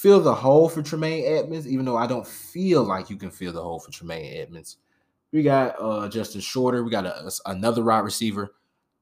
fill 0.00 0.20
the 0.20 0.34
hole 0.34 0.68
for 0.68 0.82
Tremaine 0.82 1.24
Edmunds, 1.26 1.68
even 1.68 1.84
though 1.84 1.96
I 1.96 2.06
don't 2.06 2.26
feel 2.26 2.82
like 2.82 3.10
you 3.10 3.16
can 3.16 3.30
fill 3.30 3.52
the 3.52 3.62
hole 3.62 3.80
for 3.80 3.90
Tremaine 3.90 4.40
Edmunds. 4.40 4.78
We 5.32 5.42
got 5.42 5.76
uh 5.80 6.08
Justin 6.08 6.40
Shorter, 6.40 6.82
we 6.82 6.90
got 6.90 7.06
a, 7.06 7.30
another 7.46 7.84
wide 7.84 8.00
receiver, 8.00 8.54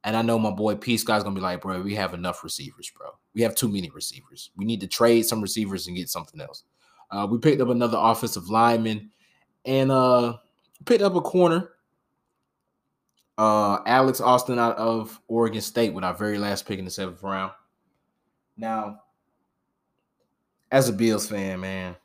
and 0.04 0.16
I 0.16 0.22
know 0.22 0.38
my 0.38 0.50
boy 0.50 0.74
Peace 0.74 1.04
guy's 1.04 1.22
gonna 1.22 1.34
be 1.34 1.40
like, 1.40 1.62
bro, 1.62 1.80
we 1.80 1.94
have 1.94 2.14
enough 2.14 2.42
receivers, 2.42 2.90
bro. 2.96 3.10
We 3.34 3.42
have 3.42 3.54
too 3.54 3.68
many 3.68 3.90
receivers. 3.90 4.50
We 4.56 4.64
need 4.64 4.80
to 4.80 4.88
trade 4.88 5.22
some 5.22 5.40
receivers 5.40 5.86
and 5.86 5.96
get 5.96 6.08
something 6.08 6.40
else. 6.40 6.64
Uh, 7.10 7.26
we 7.30 7.38
picked 7.38 7.60
up 7.60 7.68
another 7.68 7.98
offensive 8.00 8.48
lineman 8.48 9.10
and 9.64 9.90
uh 9.92 10.34
picked 10.84 11.02
up 11.02 11.14
a 11.14 11.20
corner 11.20 11.70
uh, 13.38 13.78
Alex 13.86 14.20
Austin 14.20 14.58
out 14.58 14.76
of 14.76 15.20
Oregon 15.28 15.60
State 15.60 15.94
with 15.94 16.02
our 16.02 16.12
very 16.12 16.38
last 16.38 16.66
pick 16.66 16.80
in 16.80 16.84
the 16.84 16.90
seventh 16.90 17.22
round. 17.22 17.52
Now, 18.56 19.02
as 20.70 20.88
a 20.88 20.92
Bills 20.92 21.28
fan, 21.28 21.60
man, 21.60 21.96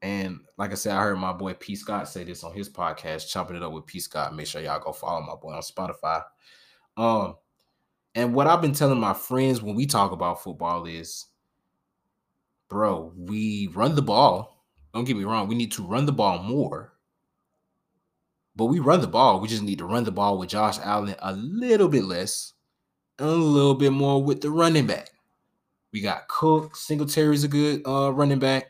and 0.00 0.40
like 0.58 0.72
I 0.72 0.74
said, 0.74 0.92
I 0.92 1.02
heard 1.02 1.18
my 1.18 1.32
boy 1.32 1.54
P. 1.54 1.76
Scott 1.76 2.08
say 2.08 2.24
this 2.24 2.44
on 2.44 2.52
his 2.52 2.68
podcast, 2.68 3.28
chopping 3.28 3.56
it 3.56 3.62
up 3.62 3.72
with 3.72 3.86
P. 3.86 4.00
Scott. 4.00 4.34
Make 4.34 4.46
sure 4.46 4.60
y'all 4.60 4.80
go 4.80 4.92
follow 4.92 5.20
my 5.20 5.34
boy 5.34 5.52
on 5.52 5.62
Spotify. 5.62 6.22
Um, 6.96 7.36
and 8.14 8.34
what 8.34 8.46
I've 8.46 8.60
been 8.60 8.74
telling 8.74 8.98
my 8.98 9.14
friends 9.14 9.62
when 9.62 9.74
we 9.74 9.86
talk 9.86 10.12
about 10.12 10.42
football 10.42 10.86
is, 10.86 11.26
bro, 12.68 13.12
we 13.16 13.68
run 13.68 13.94
the 13.94 14.02
ball. 14.02 14.64
Don't 14.92 15.04
get 15.04 15.16
me 15.16 15.24
wrong, 15.24 15.48
we 15.48 15.54
need 15.54 15.72
to 15.72 15.82
run 15.82 16.06
the 16.06 16.12
ball 16.12 16.42
more 16.42 16.92
but 18.54 18.66
we 18.66 18.78
run 18.78 19.00
the 19.00 19.06
ball. 19.06 19.40
We 19.40 19.48
just 19.48 19.62
need 19.62 19.78
to 19.78 19.86
run 19.86 20.04
the 20.04 20.12
ball 20.12 20.38
with 20.38 20.50
Josh 20.50 20.78
Allen 20.82 21.14
a 21.20 21.32
little 21.32 21.88
bit 21.88 22.04
less, 22.04 22.52
and 23.18 23.28
a 23.28 23.32
little 23.32 23.74
bit 23.74 23.92
more 23.92 24.22
with 24.22 24.40
the 24.40 24.50
running 24.50 24.86
back. 24.86 25.10
We 25.92 26.00
got 26.00 26.28
Cook, 26.28 26.76
Singletary's 26.76 27.44
a 27.44 27.48
good 27.48 27.86
uh, 27.86 28.12
running 28.12 28.38
back. 28.38 28.66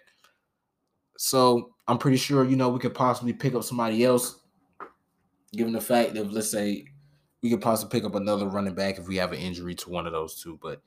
So 1.16 1.74
I'm 1.86 1.98
pretty 1.98 2.16
sure, 2.16 2.44
you 2.44 2.56
know, 2.56 2.68
we 2.68 2.80
could 2.80 2.94
possibly 2.94 3.32
pick 3.32 3.54
up 3.54 3.62
somebody 3.62 4.04
else, 4.04 4.40
given 5.52 5.72
the 5.72 5.80
fact 5.80 6.14
that 6.14 6.32
let's 6.32 6.50
say 6.50 6.86
we 7.42 7.50
could 7.50 7.60
possibly 7.60 7.96
pick 7.96 8.06
up 8.06 8.14
another 8.14 8.48
running 8.48 8.74
back 8.74 8.98
if 8.98 9.06
we 9.06 9.16
have 9.16 9.32
an 9.32 9.38
injury 9.38 9.74
to 9.76 9.90
one 9.90 10.06
of 10.06 10.12
those 10.12 10.42
two. 10.42 10.58
But 10.60 10.82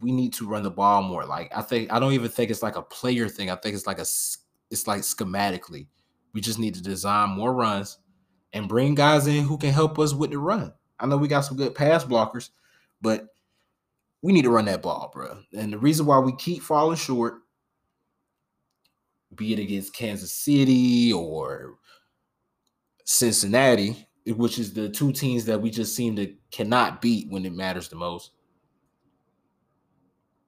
we 0.00 0.12
need 0.12 0.32
to 0.34 0.48
run 0.48 0.62
the 0.62 0.70
ball 0.70 1.02
more. 1.02 1.24
Like 1.24 1.52
I 1.56 1.62
think 1.62 1.92
I 1.92 1.98
don't 1.98 2.12
even 2.12 2.30
think 2.30 2.50
it's 2.50 2.62
like 2.62 2.76
a 2.76 2.82
player 2.82 3.28
thing. 3.28 3.50
I 3.50 3.56
think 3.56 3.74
it's 3.74 3.86
like 3.86 3.98
a 3.98 4.06
it's 4.70 4.86
like 4.86 5.02
schematically. 5.02 5.86
We 6.32 6.40
just 6.40 6.58
need 6.58 6.74
to 6.74 6.82
design 6.82 7.30
more 7.30 7.54
runs 7.54 7.98
and 8.52 8.68
bring 8.68 8.94
guys 8.94 9.26
in 9.26 9.44
who 9.44 9.56
can 9.56 9.72
help 9.72 9.98
us 9.98 10.12
with 10.12 10.30
the 10.30 10.38
run. 10.38 10.72
I 10.98 11.06
know 11.06 11.16
we 11.16 11.28
got 11.28 11.42
some 11.42 11.56
good 11.56 11.74
pass 11.74 12.04
blockers, 12.04 12.50
but 13.00 13.28
we 14.24 14.32
need 14.32 14.44
to 14.44 14.50
run 14.50 14.64
that 14.64 14.80
ball, 14.80 15.10
bro. 15.12 15.36
And 15.54 15.70
the 15.70 15.78
reason 15.78 16.06
why 16.06 16.18
we 16.18 16.34
keep 16.36 16.62
falling 16.62 16.96
short, 16.96 17.42
be 19.34 19.52
it 19.52 19.58
against 19.58 19.94
Kansas 19.94 20.32
City 20.32 21.12
or 21.12 21.74
Cincinnati, 23.04 24.08
which 24.26 24.58
is 24.58 24.72
the 24.72 24.88
two 24.88 25.12
teams 25.12 25.44
that 25.44 25.60
we 25.60 25.68
just 25.68 25.94
seem 25.94 26.16
to 26.16 26.34
cannot 26.50 27.02
beat 27.02 27.30
when 27.30 27.44
it 27.44 27.52
matters 27.52 27.88
the 27.88 27.96
most. 27.96 28.30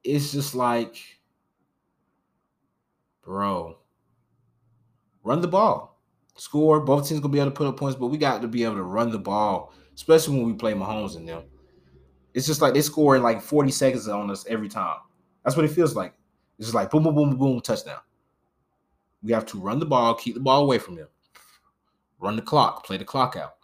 It's 0.02 0.32
just 0.32 0.54
like, 0.54 0.96
bro, 3.22 3.76
run 5.22 5.42
the 5.42 5.48
ball 5.48 6.00
score. 6.36 6.80
Both 6.80 7.10
teams 7.10 7.20
gonna 7.20 7.30
be 7.30 7.40
able 7.40 7.50
to 7.50 7.54
put 7.54 7.66
up 7.66 7.76
points, 7.76 7.98
but 7.98 8.06
we 8.06 8.16
got 8.16 8.40
to 8.40 8.48
be 8.48 8.64
able 8.64 8.76
to 8.76 8.82
run 8.84 9.10
the 9.10 9.18
ball, 9.18 9.74
especially 9.94 10.38
when 10.38 10.46
we 10.46 10.54
play 10.54 10.72
Mahomes 10.72 11.16
and 11.16 11.28
them. 11.28 11.42
It's 12.36 12.46
just 12.46 12.60
like 12.60 12.74
they 12.74 12.82
score 12.82 13.16
in 13.16 13.22
like 13.22 13.40
40 13.40 13.70
seconds 13.70 14.06
on 14.08 14.30
us 14.30 14.44
every 14.46 14.68
time. 14.68 14.98
That's 15.42 15.56
what 15.56 15.64
it 15.64 15.70
feels 15.70 15.96
like. 15.96 16.12
It's 16.58 16.68
just 16.68 16.74
like 16.74 16.90
boom, 16.90 17.02
boom, 17.02 17.14
boom, 17.14 17.38
boom, 17.38 17.60
touchdown. 17.62 18.00
We 19.22 19.32
have 19.32 19.46
to 19.46 19.58
run 19.58 19.78
the 19.78 19.86
ball, 19.86 20.14
keep 20.14 20.34
the 20.34 20.40
ball 20.40 20.62
away 20.62 20.76
from 20.76 20.96
them, 20.96 21.08
run 22.20 22.36
the 22.36 22.42
clock, 22.42 22.84
play 22.84 22.98
the 22.98 23.06
clock 23.06 23.36
out. 23.36 23.54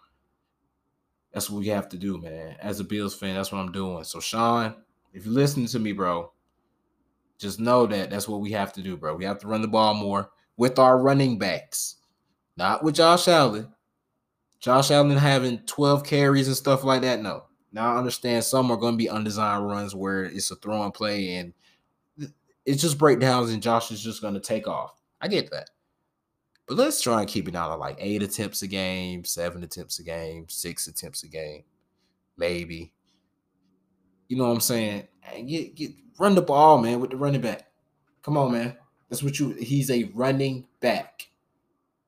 That's 1.34 1.50
what 1.50 1.58
we 1.58 1.68
have 1.68 1.90
to 1.90 1.98
do, 1.98 2.18
man. 2.18 2.56
As 2.60 2.80
a 2.80 2.84
Bills 2.84 3.14
fan, 3.14 3.34
that's 3.34 3.52
what 3.52 3.58
I'm 3.58 3.72
doing. 3.72 4.04
So, 4.04 4.20
Sean, 4.20 4.74
if 5.12 5.26
you're 5.26 5.34
listening 5.34 5.66
to 5.66 5.78
me, 5.78 5.92
bro, 5.92 6.32
just 7.38 7.60
know 7.60 7.86
that 7.86 8.08
that's 8.08 8.26
what 8.26 8.40
we 8.40 8.52
have 8.52 8.72
to 8.72 8.82
do, 8.82 8.96
bro. 8.96 9.14
We 9.14 9.24
have 9.26 9.38
to 9.40 9.48
run 9.48 9.60
the 9.60 9.68
ball 9.68 9.92
more 9.92 10.30
with 10.56 10.78
our 10.78 10.96
running 10.96 11.38
backs. 11.38 11.96
Not 12.56 12.82
with 12.82 12.94
Josh 12.94 13.28
Allen. 13.28 13.68
Josh 14.60 14.90
Allen 14.90 15.18
having 15.18 15.58
12 15.66 16.04
carries 16.04 16.46
and 16.46 16.56
stuff 16.56 16.84
like 16.84 17.02
that. 17.02 17.20
No. 17.20 17.44
Now 17.72 17.94
I 17.94 17.98
understand 17.98 18.44
some 18.44 18.70
are 18.70 18.76
going 18.76 18.94
to 18.94 18.98
be 18.98 19.08
undesigned 19.08 19.66
runs 19.66 19.94
where 19.94 20.24
it's 20.24 20.50
a 20.50 20.56
throw 20.56 20.82
and 20.82 20.94
play 20.94 21.36
and 21.36 21.52
it's 22.64 22.82
just 22.82 22.98
breakdowns 22.98 23.50
and 23.50 23.62
Josh 23.62 23.90
is 23.90 24.02
just 24.02 24.22
going 24.22 24.34
to 24.34 24.40
take 24.40 24.68
off. 24.68 24.94
I 25.20 25.28
get 25.28 25.50
that. 25.50 25.70
But 26.66 26.76
let's 26.76 27.00
try 27.00 27.20
and 27.20 27.28
keep 27.28 27.48
it 27.48 27.52
down 27.52 27.70
to 27.70 27.76
like 27.76 27.96
eight 27.98 28.22
attempts 28.22 28.62
a 28.62 28.68
game, 28.68 29.24
seven 29.24 29.62
attempts 29.62 29.98
a 29.98 30.04
game, 30.04 30.46
six 30.48 30.86
attempts 30.86 31.22
a 31.22 31.28
game, 31.28 31.64
maybe. 32.36 32.92
You 34.28 34.36
know 34.36 34.46
what 34.46 34.54
I'm 34.54 34.60
saying? 34.60 35.08
And 35.34 35.48
get 35.48 35.74
get 35.74 35.92
run 36.18 36.34
the 36.34 36.42
ball, 36.42 36.78
man, 36.78 37.00
with 37.00 37.10
the 37.10 37.16
running 37.16 37.40
back. 37.40 37.68
Come 38.22 38.38
on, 38.38 38.52
man. 38.52 38.76
That's 39.08 39.22
what 39.22 39.38
you. 39.38 39.50
He's 39.50 39.90
a 39.90 40.04
running 40.14 40.66
back 40.80 41.28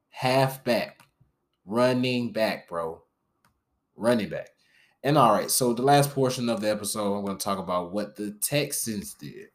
halfback, 0.09 1.03
running 1.67 2.33
back, 2.33 2.69
bro. 2.69 3.03
Running 3.97 4.29
back. 4.31 4.54
And 5.05 5.19
all 5.19 5.33
right, 5.33 5.51
so 5.51 5.75
the 5.75 5.83
last 5.83 6.13
portion 6.13 6.49
of 6.49 6.63
the 6.63 6.71
episode, 6.71 7.15
I'm 7.15 7.27
going 7.27 7.37
to 7.37 7.45
talk 7.45 7.59
about 7.59 7.93
what 7.93 8.17
the 8.17 8.31
Texans 8.41 9.13
did. 9.13 9.49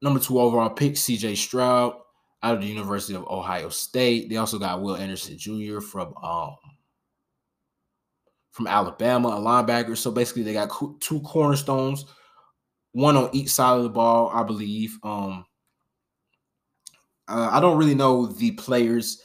Number 0.00 0.20
two 0.20 0.38
overall 0.38 0.70
pick, 0.70 0.92
CJ 0.92 1.36
Stroud 1.36 1.96
out 2.44 2.54
of 2.54 2.60
the 2.60 2.68
University 2.68 3.16
of 3.16 3.26
Ohio 3.26 3.68
State. 3.68 4.28
They 4.28 4.36
also 4.36 4.60
got 4.60 4.80
Will 4.80 4.94
Anderson 4.94 5.36
Jr. 5.36 5.80
from 5.80 6.14
um 6.22 6.54
from 8.52 8.68
Alabama, 8.68 9.28
a 9.28 9.40
linebacker. 9.40 9.96
So 9.96 10.12
basically, 10.12 10.44
they 10.44 10.52
got 10.52 10.70
two 11.00 11.20
cornerstones, 11.22 12.04
one 12.92 13.16
on 13.16 13.30
each 13.32 13.50
side 13.50 13.78
of 13.78 13.82
the 13.82 13.88
ball, 13.88 14.30
I 14.32 14.44
believe. 14.44 14.96
Um, 15.02 15.44
uh, 17.26 17.50
I 17.50 17.58
don't 17.58 17.78
really 17.78 17.96
know 17.96 18.26
the 18.26 18.52
players 18.52 19.22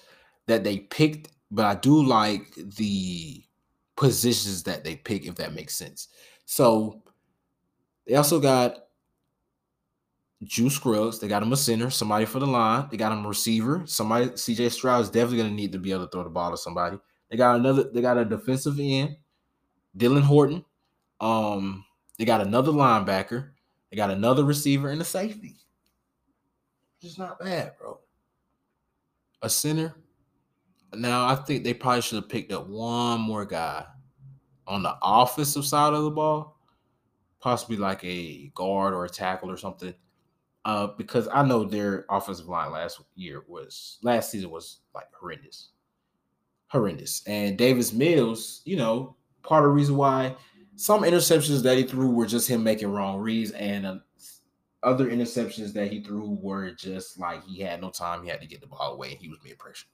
that 0.48 0.64
they 0.64 0.80
picked, 0.80 1.30
but 1.52 1.66
I 1.66 1.76
do 1.76 2.04
like 2.04 2.56
the 2.56 3.44
positions 3.96 4.64
that 4.64 4.84
they 4.84 4.96
pick, 4.96 5.26
if 5.26 5.36
that 5.36 5.54
makes 5.54 5.76
sense. 5.76 6.10
So 6.46 7.02
they 8.08 8.16
also 8.16 8.40
got 8.40 8.78
Juice 10.44 10.76
Scruggs. 10.76 11.20
They 11.20 11.28
got 11.28 11.44
him 11.44 11.54
a 11.54 11.58
center, 11.58 11.90
somebody 11.90 12.26
for 12.26 12.40
the 12.40 12.48
line. 12.48 12.88
They 12.90 12.98
got 12.98 13.12
him 13.12 13.26
a 13.26 13.30
receiver. 13.30 13.84
Somebody, 13.86 14.28
CJ 14.28 14.72
Stroud 14.72 15.02
is 15.02 15.10
definitely 15.10 15.38
going 15.38 15.50
to 15.50 15.56
need 15.56 15.72
to 15.72 15.80
be 15.80 15.92
able 15.92 16.06
to 16.06 16.12
throw 16.12 16.24
the 16.24 16.30
ball 16.30 16.52
to 16.52 16.58
somebody. 16.58 16.98
They 17.30 17.38
got 17.38 17.56
another, 17.58 17.84
they 17.84 18.02
got 18.02 18.18
a 18.18 18.26
defensive 18.26 18.78
end, 18.80 19.16
Dylan 19.98 20.24
Horton. 20.24 20.66
Um, 21.20 21.86
they 22.18 22.26
got 22.26 22.42
another 22.42 22.72
linebacker. 22.72 23.52
They 23.90 23.98
got 23.98 24.10
another 24.10 24.44
receiver 24.44 24.90
and 24.90 25.02
a 25.02 25.06
safety. 25.06 25.56
Just 27.02 27.20
not 27.20 27.40
bad, 27.40 27.74
bro. 27.80 28.00
A 29.42 29.50
center. 29.50 29.96
Now 30.94 31.28
I 31.28 31.36
think 31.36 31.64
they 31.64 31.74
probably 31.74 32.02
should 32.02 32.18
have 32.18 32.30
picked 32.30 32.52
up 32.52 32.68
one 32.68 33.22
more 33.22 33.46
guy 33.46 33.86
on 34.68 34.84
the 34.84 34.96
offensive 35.02 35.66
side 35.66 35.94
of 35.94 36.04
the 36.04 36.12
ball, 36.12 36.58
possibly 37.40 37.78
like 37.78 38.04
a 38.04 38.52
guard 38.56 38.94
or 38.94 39.06
a 39.06 39.10
tackle 39.10 39.50
or 39.50 39.58
something. 39.58 39.94
Uh, 40.64 40.88
because 40.98 41.28
I 41.34 41.44
know 41.44 41.64
their 41.64 42.06
offensive 42.10 42.48
line 42.48 42.72
last 42.72 43.02
year 43.16 43.44
was 43.48 43.98
last 44.04 44.30
season 44.32 44.52
was 44.52 44.82
like 44.94 45.08
horrendous, 45.20 45.70
horrendous. 46.68 47.24
And 47.26 47.58
Davis 47.58 47.94
Mills, 47.94 48.62
you 48.66 48.78
know, 48.78 49.16
part 49.42 49.64
of 49.64 49.70
the 49.70 49.74
reason 49.74 49.96
why 49.98 50.36
some 50.76 51.02
interceptions 51.02 51.64
that 51.64 51.78
he 51.78 51.84
threw 51.84 52.10
were 52.10 52.26
just 52.26 52.48
him 52.48 52.64
making 52.64 52.92
wrong 52.92 53.20
reads, 53.20 53.52
and 53.52 53.86
uh, 53.86 53.98
other 54.84 55.10
interceptions 55.10 55.74
that 55.74 55.92
he 55.92 56.02
threw 56.02 56.38
were 56.42 56.72
just 56.72 57.20
like 57.20 57.44
he 57.46 57.60
had 57.62 57.82
no 57.82 57.90
time. 57.90 58.24
He 58.24 58.30
had 58.30 58.42
to 58.42 58.48
get 58.48 58.62
the 58.62 58.68
ball 58.68 58.94
away, 58.94 59.12
and 59.12 59.20
he 59.20 59.30
was 59.30 59.40
being 59.44 59.58
pressured. 59.58 59.90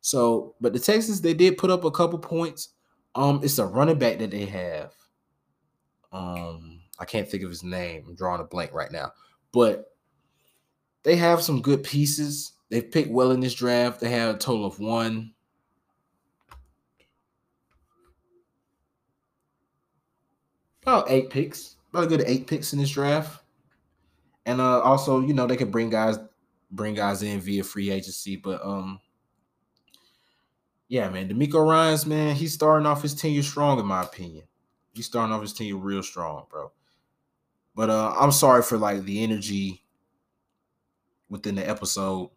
So, 0.00 0.54
but 0.60 0.72
the 0.72 0.78
Texans 0.78 1.20
they 1.20 1.34
did 1.34 1.58
put 1.58 1.70
up 1.70 1.84
a 1.84 1.90
couple 1.90 2.18
points. 2.18 2.70
Um, 3.14 3.40
it's 3.42 3.58
a 3.58 3.66
running 3.66 3.98
back 3.98 4.18
that 4.18 4.30
they 4.30 4.46
have. 4.46 4.94
Um, 6.12 6.80
I 6.98 7.04
can't 7.04 7.28
think 7.28 7.42
of 7.42 7.50
his 7.50 7.62
name. 7.62 8.04
I'm 8.08 8.14
drawing 8.14 8.40
a 8.40 8.44
blank 8.44 8.72
right 8.72 8.90
now, 8.90 9.12
but 9.52 9.96
they 11.02 11.16
have 11.16 11.42
some 11.42 11.62
good 11.62 11.82
pieces. 11.82 12.52
They've 12.68 12.90
picked 12.90 13.10
well 13.10 13.30
in 13.32 13.40
this 13.40 13.54
draft. 13.54 14.00
They 14.00 14.10
have 14.10 14.34
a 14.36 14.38
total 14.38 14.66
of 14.66 14.78
one, 14.78 15.32
about 20.82 21.10
eight 21.10 21.30
picks, 21.30 21.76
about 21.90 22.04
a 22.04 22.06
good 22.06 22.24
eight 22.26 22.46
picks 22.46 22.72
in 22.72 22.78
this 22.78 22.90
draft. 22.90 23.42
And 24.46 24.60
uh 24.60 24.80
also, 24.80 25.20
you 25.20 25.34
know, 25.34 25.46
they 25.46 25.56
could 25.56 25.70
bring 25.70 25.90
guys 25.90 26.18
bring 26.70 26.94
guys 26.94 27.22
in 27.22 27.40
via 27.40 27.64
free 27.64 27.90
agency, 27.90 28.36
but 28.36 28.64
um 28.64 29.00
yeah, 30.90 31.08
man, 31.08 31.28
DeMeco 31.28 31.64
Ryans, 31.64 32.04
man, 32.04 32.34
he's 32.34 32.52
starting 32.52 32.84
off 32.84 33.00
his 33.00 33.14
tenure 33.14 33.44
strong, 33.44 33.78
in 33.78 33.86
my 33.86 34.02
opinion. 34.02 34.42
He's 34.92 35.06
starting 35.06 35.32
off 35.32 35.40
his 35.40 35.52
tenure 35.52 35.76
real 35.76 36.02
strong, 36.02 36.46
bro. 36.50 36.72
But 37.76 37.90
uh 37.90 38.12
I'm 38.18 38.32
sorry 38.32 38.62
for 38.62 38.76
like 38.76 39.04
the 39.04 39.22
energy 39.22 39.84
within 41.28 41.54
the 41.54 41.66
episode. 41.66 42.30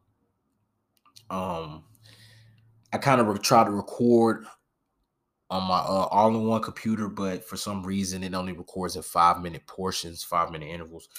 Um 1.32 1.84
I 2.94 3.00
kind 3.00 3.20
of 3.20 3.28
re- 3.28 3.40
to 3.40 3.72
record 3.72 4.46
on 5.50 5.68
my 5.68 5.80
uh, 5.80 6.08
all-in-one 6.12 6.62
computer, 6.62 7.10
but 7.10 7.44
for 7.44 7.58
some 7.58 7.84
reason 7.84 8.24
it 8.24 8.36
only 8.36 8.54
records 8.54 8.96
in 8.96 9.02
five-minute 9.02 9.66
portions, 9.66 10.24
five-minute 10.24 10.68
intervals. 10.68 11.10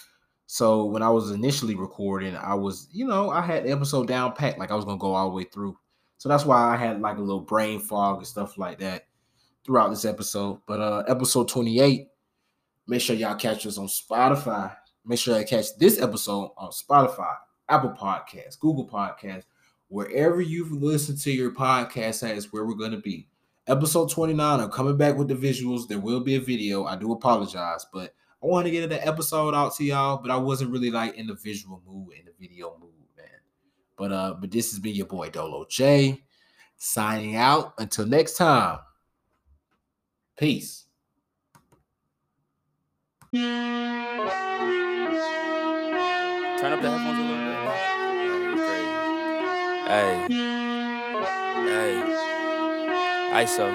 So 0.46 0.84
when 0.84 1.02
I 1.02 1.10
was 1.10 1.32
initially 1.32 1.74
recording, 1.74 2.36
I 2.36 2.54
was, 2.54 2.88
you 2.92 3.08
know, 3.08 3.30
I 3.30 3.42
had 3.42 3.64
the 3.64 3.72
episode 3.72 4.06
down 4.06 4.34
packed, 4.34 4.60
like 4.60 4.70
I 4.70 4.76
was 4.76 4.84
gonna 4.84 4.98
go 4.98 5.14
all 5.14 5.30
the 5.30 5.34
way 5.34 5.44
through. 5.44 5.76
So 6.24 6.30
that's 6.30 6.46
why 6.46 6.72
I 6.72 6.78
had 6.78 7.02
like 7.02 7.18
a 7.18 7.20
little 7.20 7.42
brain 7.42 7.78
fog 7.78 8.16
and 8.16 8.26
stuff 8.26 8.56
like 8.56 8.78
that 8.78 9.08
throughout 9.62 9.90
this 9.90 10.06
episode. 10.06 10.58
But 10.66 10.80
uh 10.80 11.02
episode 11.06 11.50
28, 11.50 12.06
make 12.86 13.02
sure 13.02 13.14
y'all 13.14 13.34
catch 13.34 13.66
us 13.66 13.76
on 13.76 13.88
Spotify. 13.88 14.74
Make 15.04 15.18
sure 15.18 15.38
you 15.38 15.44
catch 15.44 15.76
this 15.76 16.00
episode 16.00 16.52
on 16.56 16.70
Spotify, 16.70 17.34
Apple 17.68 17.90
Podcasts, 17.90 18.58
Google 18.58 18.88
Podcasts, 18.88 19.44
wherever 19.88 20.40
you've 20.40 20.72
listened 20.72 21.20
to 21.20 21.30
your 21.30 21.50
podcast 21.50 22.26
at 22.26 22.38
is 22.38 22.50
where 22.54 22.64
we're 22.64 22.72
gonna 22.72 22.96
be. 22.96 23.28
Episode 23.66 24.10
29, 24.10 24.60
I'm 24.60 24.70
coming 24.70 24.96
back 24.96 25.18
with 25.18 25.28
the 25.28 25.34
visuals. 25.34 25.88
There 25.88 26.00
will 26.00 26.20
be 26.20 26.36
a 26.36 26.40
video. 26.40 26.86
I 26.86 26.96
do 26.96 27.12
apologize, 27.12 27.84
but 27.92 28.14
I 28.42 28.46
want 28.46 28.64
to 28.64 28.70
get 28.70 28.88
the 28.88 29.06
episode 29.06 29.54
out 29.54 29.74
to 29.74 29.84
y'all, 29.84 30.16
but 30.22 30.30
I 30.30 30.38
wasn't 30.38 30.70
really 30.70 30.90
like 30.90 31.16
in 31.16 31.26
the 31.26 31.34
visual 31.34 31.82
mood, 31.86 32.16
in 32.18 32.24
the 32.24 32.32
video 32.40 32.78
mood. 32.80 32.93
But 33.96 34.12
uh, 34.12 34.34
but 34.40 34.50
this 34.50 34.70
has 34.70 34.80
been 34.80 34.94
your 34.94 35.06
boy 35.06 35.30
Dolo 35.30 35.66
J 35.68 36.22
signing 36.76 37.36
out. 37.36 37.74
Until 37.78 38.06
next 38.06 38.36
time. 38.36 38.78
Peace. 40.36 40.84
Turn 43.32 43.48
up 46.72 46.82
the 46.82 46.90
headphones 46.90 47.18
a 47.18 47.22
little 47.22 47.36
bit. 47.36 47.44
Hey, 49.86 50.16
hey, 51.68 52.24
ISO, 53.44 53.66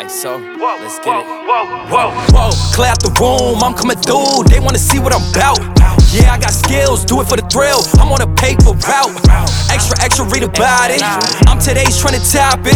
ISO. 0.00 0.32
Let's 0.80 0.98
get 0.98 1.20
it. 1.20 1.26
Whoa, 1.46 2.10
whoa, 2.32 2.50
clear 2.74 2.88
out 2.88 3.00
the 3.00 3.10
room, 3.20 3.62
I'm 3.62 3.74
coming 3.74 3.98
through. 3.98 4.44
They 4.48 4.58
wanna 4.60 4.78
see 4.78 4.98
what 4.98 5.12
I'm 5.14 5.22
about. 5.30 5.69
Yeah, 6.12 6.34
I 6.34 6.38
got 6.38 6.50
skills, 6.50 7.04
do 7.04 7.20
it 7.20 7.28
for 7.28 7.36
the 7.36 7.46
thrill. 7.46 7.86
I'm 8.02 8.10
on 8.10 8.20
a 8.20 8.26
paper 8.34 8.74
route. 8.74 9.14
Extra, 9.70 9.94
extra, 10.02 10.26
read 10.26 10.42
about 10.42 10.90
it. 10.90 10.98
I'm 11.46 11.60
today's 11.62 12.00
trying 12.00 12.18
to 12.18 12.24
top 12.26 12.58
it. 12.58 12.66